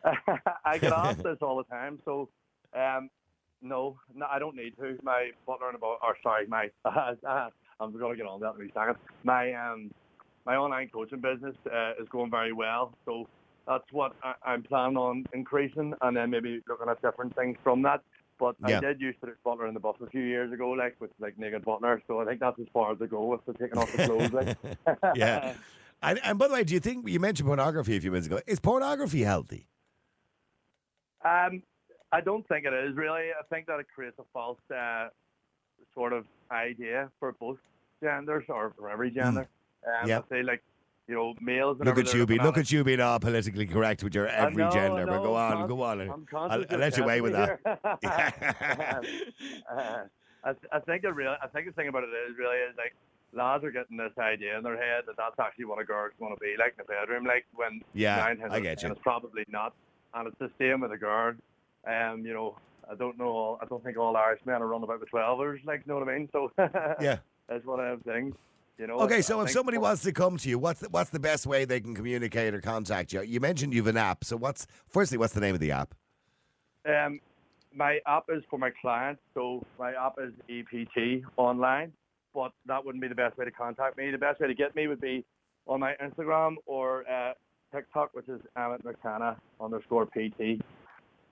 I 0.64 0.78
get 0.78 0.92
asked 0.92 1.23
this 1.23 1.38
all 1.42 1.56
the 1.56 1.64
time. 1.64 1.99
So, 2.04 2.28
um, 2.75 3.11
no, 3.62 3.99
no, 4.14 4.26
I 4.30 4.38
don't 4.38 4.56
need 4.56 4.76
to. 4.78 4.99
My 5.02 5.30
butler 5.47 5.68
and 5.68 5.76
about, 5.76 5.99
or 6.02 6.16
sorry, 6.23 6.47
my 6.47 6.70
I'm 6.85 7.92
going 7.99 8.12
to 8.12 8.16
get 8.16 8.26
on 8.26 8.40
that 8.40 8.54
in 8.59 8.68
a 8.68 8.73
second. 8.73 8.97
My 9.25 9.52
um, 9.52 9.90
my 10.50 10.57
online 10.57 10.88
coaching 10.88 11.21
business 11.21 11.54
uh, 11.73 11.92
is 12.02 12.09
going 12.09 12.28
very 12.28 12.52
well. 12.52 12.92
So 13.04 13.28
that's 13.69 13.85
what 13.92 14.16
I, 14.25 14.35
I'm 14.45 14.64
planning 14.64 14.97
on 14.97 15.25
increasing, 15.33 15.95
and 16.02 16.16
then 16.16 16.30
maybe 16.30 16.61
looking 16.69 16.88
at 16.88 17.00
different 17.02 17.37
things 17.37 17.57
from 17.62 17.83
that. 17.83 18.00
But 18.37 18.57
Yeah. 18.66 18.78
I 18.78 18.80
did 18.80 19.00
used 19.00 19.21
to 19.21 19.28
Butler 19.45 19.69
in 19.69 19.75
the 19.75 19.80
Buff 19.80 20.00
a 20.04 20.11
few 20.11 20.23
years 20.23 20.52
ago, 20.52 20.71
like 20.71 20.97
with 20.99 21.12
like 21.21 21.38
naked 21.38 21.64
Butler. 21.64 22.02
So 22.09 22.21
I 22.21 22.25
think 22.25 22.40
that's 22.40 22.59
as 22.59 22.66
far 22.73 22.90
as 22.90 22.99
I 23.00 23.07
go 23.07 23.26
with 23.26 23.45
the 23.47 23.52
taking 23.52 23.78
off 23.78 23.92
the 23.92 24.07
clothes. 24.07 24.33
Like. 24.33 24.57
Yeah. 25.14 25.54
And, 26.02 26.19
and 26.25 26.38
by 26.38 26.49
the 26.49 26.54
way, 26.54 26.64
do 26.64 26.73
you 26.73 26.80
think 26.80 27.07
you 27.07 27.21
mentioned 27.21 27.47
pornography 27.47 27.97
a 27.97 28.00
few 28.00 28.11
minutes 28.11 28.26
ago? 28.26 28.40
Is 28.47 28.59
pornography 28.59 29.23
healthy? 29.23 29.69
Um, 31.23 31.62
I 32.11 32.23
don't 32.23 32.49
think 32.49 32.64
it 32.64 32.73
is 32.73 32.97
really. 32.97 33.26
I 33.38 33.45
think 33.50 33.66
that 33.66 33.78
it 33.78 33.87
creates 33.95 34.19
a 34.19 34.25
false 34.33 34.59
uh, 34.75 35.09
sort 35.95 36.12
of 36.14 36.25
idea 36.50 37.11
for 37.21 37.33
both 37.33 37.59
genders 38.02 38.45
or 38.49 38.73
for 38.76 38.90
every 38.90 39.11
gender. 39.11 39.49
Um, 39.87 40.08
Yep. 40.08 40.25
I 40.30 40.34
feel 40.34 40.46
like 40.46 40.62
you 41.08 41.14
know 41.14 41.34
males. 41.40 41.78
Look 41.80 41.99
at 41.99 42.12
you, 42.14 42.26
be 42.26 42.38
look 42.38 42.58
at 42.58 42.70
you 42.70 42.84
being 42.84 43.00
all 43.00 43.18
politically 43.18 43.66
correct 43.66 44.04
with 44.04 44.14
your 44.14 44.28
every 44.28 44.62
know, 44.62 44.70
gender. 44.70 45.06
But 45.06 45.22
go 45.22 45.34
on, 45.34 45.66
go 45.66 45.82
on. 45.82 46.00
I'm 46.00 46.26
I'll, 46.32 46.64
I'll 46.70 46.78
let 46.78 46.96
you 46.96 47.04
away 47.04 47.20
with 47.20 47.32
that. 47.32 47.58
testing 48.02 48.49
uh, 49.70 50.04
I, 50.44 50.50
I 50.72 50.78
think 50.80 51.04
it 51.04 51.08
real 51.08 51.37
I 51.42 51.46
think 51.49 51.66
the 51.66 51.72
thing 51.72 51.88
about 51.88 52.04
it 52.04 52.10
is 52.30 52.38
really 52.38 52.56
is 52.58 52.76
like 52.76 52.94
lads 53.32 53.64
are 53.64 53.70
getting 53.70 53.96
this 53.96 54.12
idea 54.18 54.56
in 54.56 54.64
their 54.64 54.76
head 54.76 55.04
that 55.06 55.16
that's 55.16 55.38
actually 55.38 55.64
what 55.64 55.80
a 55.80 55.84
girl's 55.84 56.12
going 56.18 56.34
to 56.34 56.40
be 56.40 56.54
like 56.58 56.75
in 56.78 56.84
the 56.87 56.92
bedroom, 56.92 57.25
like 57.25 57.46
when 57.54 57.82
Yeah, 57.94 58.25
I 58.50 58.60
get 58.60 58.78
ten 58.78 58.88
you. 58.90 58.94
It's 58.94 59.02
probably 59.02 59.44
not, 59.49 59.72
and 60.14 60.28
it's 60.28 60.38
the 60.38 60.50
same 60.58 60.80
with 60.80 60.92
a 60.92 60.99
girl. 60.99 61.34
Um, 61.87 62.25
you 62.25 62.34
know, 62.34 62.56
I 62.90 62.94
don't 62.94 63.18
know. 63.18 63.28
All, 63.28 63.58
I 63.62 63.66
don't 63.66 63.82
think 63.82 63.96
all 63.96 64.16
Irish 64.16 64.40
men 64.44 64.62
are 64.62 64.66
run 64.66 64.82
about 64.82 65.00
with 65.00 65.10
twelvers, 65.10 65.64
like 65.64 65.82
you 65.87 65.92
know 65.92 65.99
what 65.99 66.08
I 66.08 66.18
mean. 66.18 66.28
So 66.32 66.52
Yeah. 67.00 67.18
that's 67.49 67.64
one 67.64 67.80
of 67.80 68.02
them 68.04 68.12
things. 68.14 68.34
You 68.80 68.87
know. 68.87 69.00
Okay, 69.00 69.16
I 69.16 69.20
so 69.20 69.40
if 69.40 69.49
think- 69.49 69.54
somebody 69.56 69.76
wants 69.76 70.02
to 70.04 70.12
come 70.12 70.38
to 70.38 70.49
you, 70.49 70.58
what's 70.58 70.80
the, 70.80 70.88
what's 70.88 71.10
the 71.10 71.20
best 71.20 71.46
way 71.46 71.66
they 71.66 71.80
can 71.80 71.94
communicate 71.94 72.54
or 72.54 72.62
contact 72.62 73.12
you? 73.12 73.20
You 73.20 73.38
mentioned 73.38 73.75
you've 73.75 73.87
an 73.88 73.99
app, 73.99 74.25
so 74.25 74.37
what's 74.38 74.66
firstly 74.88 75.18
what's 75.18 75.34
the 75.34 75.40
name 75.40 75.54
of 75.54 75.60
the 75.60 75.70
app? 75.70 75.94
Um, 76.88 77.20
my 77.75 77.99
app 78.06 78.25
is 78.30 78.42
for 78.49 78.58
my 78.58 78.70
clients, 78.80 79.20
so 79.34 79.62
my 79.78 79.92
app 79.92 80.14
is 80.18 80.32
EPT 80.49 81.25
online, 81.37 81.92
but 82.34 82.52
that 82.64 82.82
wouldn't 82.82 83.02
be 83.02 83.08
the 83.08 83.14
best 83.14 83.37
way 83.37 83.44
to 83.44 83.50
contact 83.50 83.99
me. 83.99 84.10
The 84.10 84.16
best 84.16 84.40
way 84.40 84.46
to 84.46 84.54
get 84.54 84.75
me 84.75 84.87
would 84.88 85.00
be 85.00 85.26
on 85.66 85.78
my 85.78 85.94
Instagram 86.02 86.54
or 86.64 87.04
uh, 87.08 87.34
TikTok, 87.75 88.14
which 88.14 88.28
is 88.28 88.40
Emmet 88.56 88.82
McKenna 88.82 89.37
underscore 89.60 90.06
PT. 90.06 90.62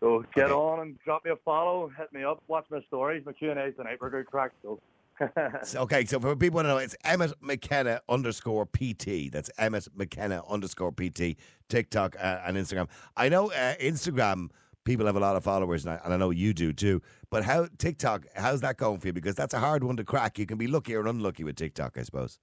So 0.00 0.22
get 0.34 0.44
Okay. 0.44 0.52
on 0.52 0.80
and 0.80 0.98
drop 1.02 1.24
me 1.24 1.30
a 1.30 1.36
follow, 1.36 1.90
hit 1.96 2.12
me 2.12 2.24
up, 2.24 2.42
watch 2.46 2.66
my 2.70 2.82
stories. 2.88 3.24
My 3.24 3.32
Q 3.32 3.50
and 3.52 3.58
A's 3.58 3.74
tonight 3.74 4.00
were 4.02 4.10
good 4.10 4.26
crack. 4.26 4.52
So, 4.62 4.78
okay, 5.74 6.04
so 6.04 6.20
for 6.20 6.36
people 6.36 6.62
to 6.62 6.68
know, 6.68 6.78
it's 6.78 6.96
Emmet 7.04 7.32
McKenna 7.40 8.00
underscore 8.08 8.66
PT. 8.66 9.30
That's 9.32 9.50
Emmet 9.58 9.88
McKenna 9.94 10.42
underscore 10.48 10.92
PT, 10.92 11.36
TikTok 11.68 12.16
uh, 12.16 12.40
and 12.46 12.56
Instagram. 12.56 12.88
I 13.16 13.28
know 13.28 13.50
uh, 13.50 13.74
Instagram 13.76 14.50
people 14.84 15.06
have 15.06 15.16
a 15.16 15.20
lot 15.20 15.36
of 15.36 15.44
followers, 15.44 15.84
and 15.84 15.94
I, 15.94 16.00
and 16.04 16.14
I 16.14 16.16
know 16.16 16.30
you 16.30 16.54
do 16.54 16.72
too. 16.72 17.02
But 17.30 17.44
how 17.44 17.68
TikTok? 17.78 18.26
How's 18.34 18.62
that 18.62 18.78
going 18.78 18.98
for 19.00 19.08
you? 19.08 19.12
Because 19.12 19.34
that's 19.34 19.54
a 19.54 19.58
hard 19.58 19.84
one 19.84 19.96
to 19.96 20.04
crack. 20.04 20.38
You 20.38 20.46
can 20.46 20.58
be 20.58 20.66
lucky 20.66 20.94
or 20.94 21.06
unlucky 21.06 21.44
with 21.44 21.56
TikTok, 21.56 21.98
I 21.98 22.02
suppose. 22.02 22.38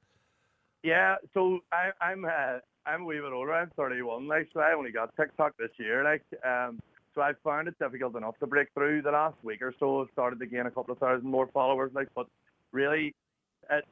Yeah, 0.84 1.16
so 1.34 1.60
I, 1.72 1.90
I'm 2.00 2.26
uh, 2.26 2.60
I'm 2.86 3.02
a 3.02 3.06
wee 3.06 3.16
bit 3.16 3.34
older. 3.34 3.54
I'm 3.54 3.72
31, 3.76 4.28
like 4.28 4.48
so. 4.54 4.60
I 4.60 4.74
only 4.74 4.92
got 4.92 5.16
TikTok 5.16 5.58
this 5.58 5.72
year, 5.78 6.04
like 6.04 6.24
um. 6.46 6.80
So 7.16 7.22
I 7.22 7.32
found 7.46 7.70
it 7.70 7.80
difficult 7.80 8.18
enough 8.18 8.38
to 8.40 8.46
break 8.46 8.68
through 8.74 9.02
the 9.02 9.12
last 9.12 9.38
week 9.42 9.62
or 9.62 9.74
so. 9.80 10.02
I've 10.02 10.10
started 10.12 10.38
to 10.38 10.46
gain 10.46 10.66
a 10.66 10.72
couple 10.72 10.92
of 10.92 11.00
thousand 11.00 11.30
more 11.30 11.48
followers, 11.54 11.92
like. 11.96 12.10
But 12.14 12.28
really, 12.76 13.16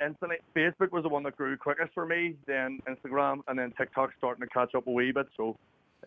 instantly, 0.06 0.38
Facebook 0.56 0.92
was 0.92 1.04
the 1.04 1.10
one 1.10 1.24
that 1.24 1.36
grew 1.38 1.58
quickest 1.58 1.94
for 1.94 2.06
me. 2.06 2.36
Then 2.46 2.80
Instagram, 2.88 3.40
and 3.48 3.58
then 3.58 3.74
TikTok 3.78 4.12
starting 4.18 4.46
to 4.46 4.50
catch 4.50 4.76
up 4.76 4.86
a 4.88 4.92
wee 4.92 5.12
bit. 5.12 5.28
So 5.36 5.58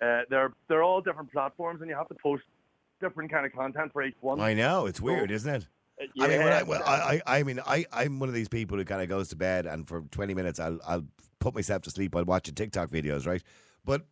uh, 0.00 0.20
they're 0.30 0.52
they're 0.68 0.82
all 0.82 1.00
different 1.00 1.32
platforms, 1.32 1.80
and 1.80 1.90
you 1.90 1.96
have 1.96 2.08
to 2.08 2.16
post 2.22 2.44
different 3.00 3.30
kind 3.30 3.46
of 3.46 3.52
content 3.52 3.92
for 3.92 4.02
each 4.02 4.16
one. 4.20 4.40
I 4.40 4.54
know 4.54 4.86
it's 4.86 5.00
weird, 5.00 5.30
isn't 5.30 5.52
it? 5.52 5.66
Uh, 6.00 6.24
I 6.24 6.28
mean, 6.28 6.40
I, 6.40 6.44
yeah, 6.44 6.62
well, 6.62 6.82
I, 6.84 7.22
I, 7.26 7.42
mean, 7.42 7.60
I, 7.66 7.86
I'm 7.92 8.18
one 8.18 8.28
of 8.28 8.34
these 8.34 8.48
people 8.48 8.76
who 8.76 8.84
kind 8.84 9.02
of 9.02 9.08
goes 9.08 9.28
to 9.28 9.36
bed 9.36 9.66
and 9.66 9.88
for 9.88 10.02
20 10.02 10.34
minutes 10.34 10.60
I'll, 10.60 10.78
I'll 10.86 11.04
put 11.38 11.54
myself 11.54 11.82
to 11.82 11.90
sleep 11.90 12.14
while 12.14 12.24
watching 12.24 12.54
TikTok 12.54 12.90
videos, 12.90 13.26
right? 13.26 13.42
But 13.84 14.06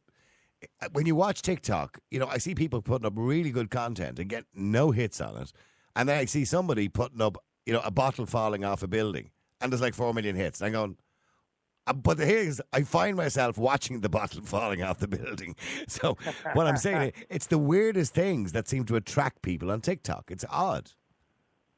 uh, 0.80 0.88
when 0.92 1.06
you 1.06 1.14
watch 1.14 1.42
TikTok, 1.42 1.99
you 2.11 2.18
know, 2.18 2.26
I 2.26 2.38
see 2.38 2.54
people 2.54 2.80
putting 2.80 3.06
up 3.06 3.12
really 3.16 3.50
good 3.50 3.71
content 3.71 4.18
and 4.18 4.28
get 4.28 4.44
no 4.54 4.92
hits 4.92 5.21
on 5.21 5.37
it, 5.42 5.52
and 5.97 6.09
then 6.09 6.18
I 6.18 6.25
see 6.25 6.44
somebody 6.44 6.88
putting 6.88 7.21
up, 7.21 7.37
you 7.66 7.73
know, 7.73 7.80
a 7.85 7.90
bottle 7.90 8.26
falling 8.26 8.64
off 8.64 8.83
a 8.83 8.87
building, 8.88 9.30
and 9.61 9.73
there's 9.73 9.80
like 9.83 9.94
four 9.94 10.12
million 10.14 10.37
hits. 10.37 10.61
And 10.61 10.66
I'm 10.68 10.73
going. 10.73 10.97
uh, 11.87 11.92
But 11.94 12.18
the 12.18 12.26
thing 12.26 12.47
is, 12.49 12.62
I 12.73 12.83
find 12.83 13.16
myself 13.16 13.59
watching 13.59 14.00
the 14.00 14.09
bottle 14.18 14.42
falling 14.42 14.83
off 14.83 14.99
the 14.99 15.09
building. 15.09 15.56
So 15.88 16.16
what 16.54 16.66
I'm 16.66 16.76
saying, 16.76 17.12
it's 17.30 17.47
the 17.47 17.59
weirdest 17.59 18.14
things 18.14 18.52
that 18.52 18.68
seem 18.68 18.85
to 18.87 18.97
attract 18.97 19.42
people 19.42 19.71
on 19.71 19.80
TikTok. 19.80 20.30
It's 20.30 20.44
odd. 20.50 20.90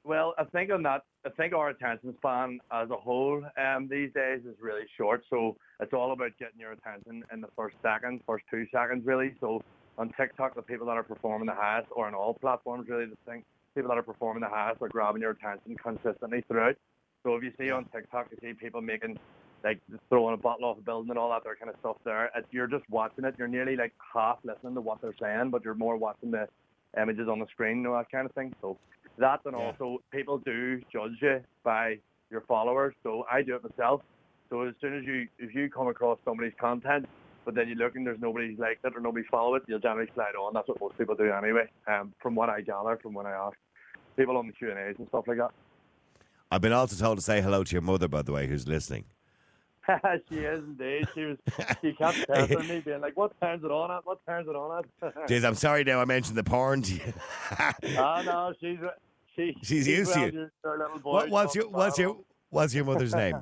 Well, 0.04 0.34
I 0.38 0.44
think 0.44 0.70
on 0.70 0.84
that, 0.84 1.02
I 1.24 1.30
think 1.30 1.52
our 1.52 1.70
attention 1.70 2.14
span 2.18 2.60
as 2.70 2.88
a 2.90 2.94
whole 2.96 3.42
um, 3.58 3.88
these 3.90 4.12
days 4.12 4.40
is 4.46 4.54
really 4.60 4.86
short. 4.96 5.24
So 5.28 5.56
it's 5.80 5.92
all 5.92 6.12
about 6.12 6.30
getting 6.38 6.60
your 6.60 6.70
attention 6.72 7.24
in 7.32 7.40
the 7.40 7.48
first 7.56 7.74
second, 7.82 8.20
first 8.24 8.44
two 8.48 8.66
seconds, 8.72 9.04
really. 9.04 9.34
So 9.40 9.60
on 9.98 10.12
TikTok, 10.16 10.54
the 10.54 10.62
people 10.62 10.86
that 10.86 10.92
are 10.96 11.02
performing 11.02 11.46
the 11.46 11.54
highest, 11.54 11.88
or 11.90 12.06
on 12.06 12.14
all 12.14 12.34
platforms, 12.34 12.88
really, 12.88 13.06
the 13.06 13.16
thing, 13.28 13.42
people 13.76 13.90
that 13.90 13.98
are 13.98 14.02
performing 14.02 14.40
the 14.40 14.48
highest 14.48 14.82
are 14.82 14.88
grabbing 14.88 15.22
your 15.22 15.32
attention 15.32 15.76
consistently 15.76 16.42
throughout. 16.48 16.76
So 17.22 17.36
if 17.36 17.44
you 17.44 17.52
see 17.60 17.70
on 17.70 17.84
TikTok, 17.94 18.28
you 18.32 18.38
see 18.40 18.54
people 18.54 18.80
making 18.80 19.18
like 19.62 19.80
throwing 20.08 20.34
a 20.34 20.36
bottle 20.36 20.64
off 20.64 20.78
a 20.78 20.80
building 20.80 21.10
and 21.10 21.18
all 21.18 21.30
that 21.30 21.42
kind 21.58 21.70
of 21.70 21.76
stuff 21.80 21.96
there. 22.04 22.26
It, 22.36 22.46
you're 22.50 22.66
just 22.66 22.88
watching 22.90 23.24
it. 23.24 23.34
You're 23.38 23.48
nearly 23.48 23.76
like 23.76 23.92
half 24.14 24.38
listening 24.44 24.74
to 24.74 24.80
what 24.80 25.00
they're 25.02 25.14
saying, 25.20 25.50
but 25.50 25.64
you're 25.64 25.74
more 25.74 25.96
watching 25.96 26.30
the 26.30 26.48
images 27.00 27.28
on 27.28 27.38
the 27.38 27.46
screen, 27.52 27.78
you 27.78 27.82
know, 27.84 27.92
that 27.94 28.10
kind 28.10 28.26
of 28.26 28.32
thing. 28.32 28.54
So 28.60 28.78
that 29.18 29.40
and 29.44 29.54
Yeah. 29.54 29.60
also 29.60 30.02
people 30.10 30.38
do 30.38 30.80
judge 30.92 31.18
you 31.20 31.42
by 31.64 31.98
your 32.30 32.42
followers. 32.42 32.94
So 33.02 33.26
I 33.30 33.42
do 33.42 33.56
it 33.56 33.62
myself. 33.62 34.02
So 34.50 34.62
as 34.62 34.74
soon 34.80 34.96
as 34.96 35.04
you 35.04 35.26
if 35.38 35.54
you 35.54 35.68
come 35.68 35.88
across 35.88 36.18
somebody's 36.24 36.54
content, 36.60 37.06
but 37.44 37.54
then 37.54 37.68
you 37.68 37.74
look 37.74 37.96
and 37.96 38.06
there's 38.06 38.20
nobody 38.20 38.56
liked 38.56 38.84
it 38.84 38.92
or 38.96 39.00
nobody 39.00 39.24
followed 39.30 39.56
it, 39.56 39.62
you'll 39.68 39.80
generally 39.80 40.10
slide 40.14 40.34
on. 40.40 40.54
That's 40.54 40.68
what 40.68 40.80
most 40.80 40.98
people 40.98 41.14
do 41.14 41.30
anyway. 41.32 41.68
Um, 41.88 42.12
from 42.22 42.34
what 42.34 42.48
I 42.48 42.60
gather, 42.60 42.98
from 43.02 43.14
when 43.14 43.26
I 43.26 43.32
ask 43.32 43.56
people 44.16 44.36
on 44.36 44.46
the 44.46 44.52
Q 44.52 44.70
and 44.70 44.78
A's 44.78 44.96
and 44.98 45.08
stuff 45.08 45.24
like 45.26 45.38
that. 45.38 45.50
I've 46.50 46.60
been 46.60 46.72
also 46.72 46.96
told 46.96 47.18
to 47.18 47.24
say 47.24 47.40
hello 47.40 47.64
to 47.64 47.72
your 47.72 47.82
mother, 47.82 48.08
by 48.08 48.22
the 48.22 48.32
way, 48.32 48.46
who's 48.46 48.68
listening. 48.68 49.04
she 50.28 50.38
is 50.38 50.58
indeed. 50.60 51.06
She 51.14 51.24
was. 51.24 51.38
She 51.80 51.92
kept 51.92 52.18
texting 52.28 52.68
me, 52.68 52.80
being 52.80 53.00
like, 53.00 53.16
"What 53.16 53.38
turns 53.40 53.64
it 53.64 53.70
on 53.70 53.90
at? 53.90 54.04
What 54.04 54.24
turns 54.26 54.48
it 54.48 54.56
on 54.56 54.84
at?" 55.02 55.14
Jeez, 55.28 55.44
I'm 55.44 55.54
sorry 55.54 55.84
now 55.84 56.00
I 56.00 56.04
mentioned 56.04 56.36
the 56.36 56.44
porn 56.44 56.82
to 56.82 56.94
you. 56.94 57.12
Ah, 57.98 58.22
no, 58.24 58.52
she's 58.60 58.78
she, 59.36 59.56
She's 59.62 59.86
used 59.86 60.12
to 60.14 60.18
well 60.18 60.28
it. 60.28 60.34
used 60.34 60.52
to 60.64 60.98
boy. 61.00 61.12
what, 61.12 61.30
what's 61.30 61.52
She's 61.52 61.62
your 61.62 61.70
what's 61.70 61.98
your 61.98 62.16
what's 62.50 62.74
your 62.74 62.84
mother's 62.84 63.14
name? 63.14 63.36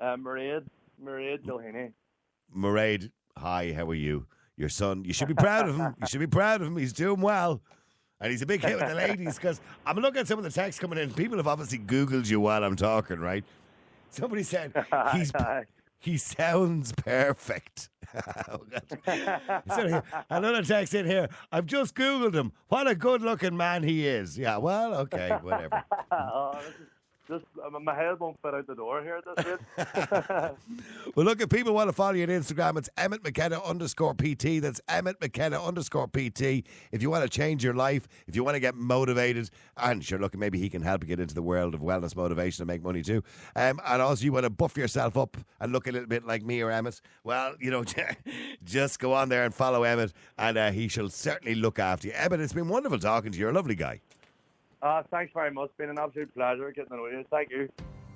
Uh, 0.00 0.16
Mairead, 0.16 0.64
Mairead 1.02 1.44
Gilheeney. 1.44 1.92
Mairead. 2.54 3.10
Hi, 3.36 3.72
how 3.72 3.88
are 3.88 3.94
you? 3.94 4.26
Your 4.56 4.68
son. 4.68 5.04
You 5.04 5.12
should 5.12 5.28
be 5.28 5.34
proud 5.34 5.68
of 5.68 5.76
him. 5.76 5.94
You 6.00 6.06
should 6.06 6.20
be 6.20 6.26
proud 6.26 6.60
of 6.60 6.68
him. 6.68 6.76
He's 6.76 6.92
doing 6.92 7.20
well. 7.20 7.62
And 8.20 8.30
he's 8.30 8.42
a 8.42 8.46
big 8.46 8.62
hit 8.62 8.76
with 8.76 8.88
the 8.88 8.94
ladies 8.94 9.36
because 9.36 9.60
I'm 9.84 9.96
looking 9.96 10.20
at 10.20 10.28
some 10.28 10.38
of 10.38 10.44
the 10.44 10.50
texts 10.50 10.80
coming 10.80 10.98
in. 10.98 11.12
People 11.12 11.36
have 11.36 11.46
obviously 11.48 11.78
Googled 11.78 12.28
you 12.30 12.40
while 12.40 12.64
I'm 12.64 12.76
talking, 12.76 13.18
right? 13.18 13.44
Somebody 14.10 14.44
said 14.44 14.72
he's 15.12 15.32
he 16.04 16.18
sounds 16.18 16.92
perfect. 16.92 17.88
Oh, 18.48 18.60
Another 20.30 20.62
text 20.62 20.94
in 20.94 21.04
here. 21.04 21.28
I've 21.50 21.66
just 21.66 21.96
Googled 21.96 22.32
him. 22.32 22.52
What 22.68 22.86
a 22.86 22.94
good 22.94 23.22
looking 23.22 23.56
man 23.56 23.82
he 23.82 24.06
is. 24.06 24.38
Yeah, 24.38 24.58
well, 24.58 24.94
okay, 24.94 25.36
whatever. 25.42 25.82
oh, 26.12 26.52
this 26.54 26.68
is 26.68 26.86
just 27.28 27.44
uh, 27.64 27.78
my 27.78 27.94
head 27.94 28.18
won't 28.20 28.36
fit 28.42 28.54
out 28.54 28.66
the 28.66 28.74
door 28.74 29.02
here 29.02 29.20
this 29.36 29.46
rate. 29.46 30.50
Well, 31.14 31.24
look, 31.26 31.40
if 31.40 31.48
people 31.48 31.74
want 31.74 31.88
to 31.88 31.92
follow 31.92 32.14
you 32.14 32.24
on 32.24 32.28
Instagram, 32.28 32.76
it's 32.76 32.88
Emmet 32.96 33.22
McKenna 33.22 33.60
underscore 33.62 34.14
PT. 34.14 34.60
That's 34.60 34.80
Emmet 34.88 35.20
McKenna 35.20 35.62
underscore 35.62 36.08
PT. 36.08 36.64
If 36.90 37.02
you 37.02 37.10
want 37.10 37.22
to 37.22 37.28
change 37.28 37.62
your 37.62 37.74
life, 37.74 38.08
if 38.26 38.34
you 38.34 38.42
want 38.42 38.56
to 38.56 38.60
get 38.60 38.74
motivated, 38.74 39.50
and 39.76 40.04
sure, 40.04 40.18
look, 40.18 40.36
maybe 40.36 40.58
he 40.58 40.68
can 40.68 40.82
help 40.82 41.04
you 41.04 41.08
get 41.08 41.20
into 41.20 41.34
the 41.34 41.42
world 41.42 41.74
of 41.74 41.82
wellness 41.82 42.16
motivation 42.16 42.62
and 42.62 42.66
make 42.66 42.82
money 42.82 43.02
too. 43.02 43.22
Um, 43.54 43.80
and 43.86 44.02
also, 44.02 44.24
you 44.24 44.32
want 44.32 44.44
to 44.44 44.50
buff 44.50 44.76
yourself 44.76 45.16
up 45.16 45.36
and 45.60 45.72
look 45.72 45.86
a 45.86 45.92
little 45.92 46.08
bit 46.08 46.26
like 46.26 46.42
me 46.42 46.60
or 46.62 46.70
Emmet, 46.70 47.00
well, 47.22 47.54
you 47.60 47.70
know, 47.70 47.84
just 48.64 48.98
go 48.98 49.12
on 49.12 49.28
there 49.28 49.44
and 49.44 49.54
follow 49.54 49.84
Emmet, 49.84 50.12
and 50.38 50.58
uh, 50.58 50.70
he 50.72 50.88
shall 50.88 51.08
certainly 51.08 51.54
look 51.54 51.78
after 51.78 52.08
you. 52.08 52.14
Emmet, 52.16 52.40
it's 52.40 52.52
been 52.52 52.68
wonderful 52.68 52.98
talking 52.98 53.30
to 53.30 53.38
you. 53.38 53.42
You're 53.42 53.50
a 53.50 53.54
lovely 53.54 53.76
guy. 53.76 54.00
Uh, 54.84 55.02
thanks 55.10 55.32
very 55.32 55.50
much. 55.50 55.70
It's 55.70 55.78
been 55.78 55.90
an 55.90 55.98
absolute 55.98 56.32
pleasure 56.34 56.70
getting 56.70 56.90
to 56.90 56.96
know 56.96 57.06
you. 57.06 57.24
Thank 57.30 57.50
you. 57.50 57.68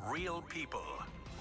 Real 0.07 0.43
people, 0.43 0.85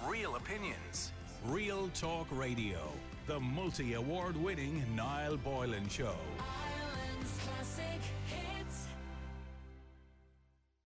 real 0.08 0.36
opinions, 0.36 1.12
real 1.46 1.90
talk 1.90 2.28
radio. 2.32 2.80
The 3.28 3.40
multi 3.40 3.94
award 3.94 4.38
winning 4.38 4.84
Niall 4.96 5.38
Boylan 5.38 5.90
Show. 5.90 6.16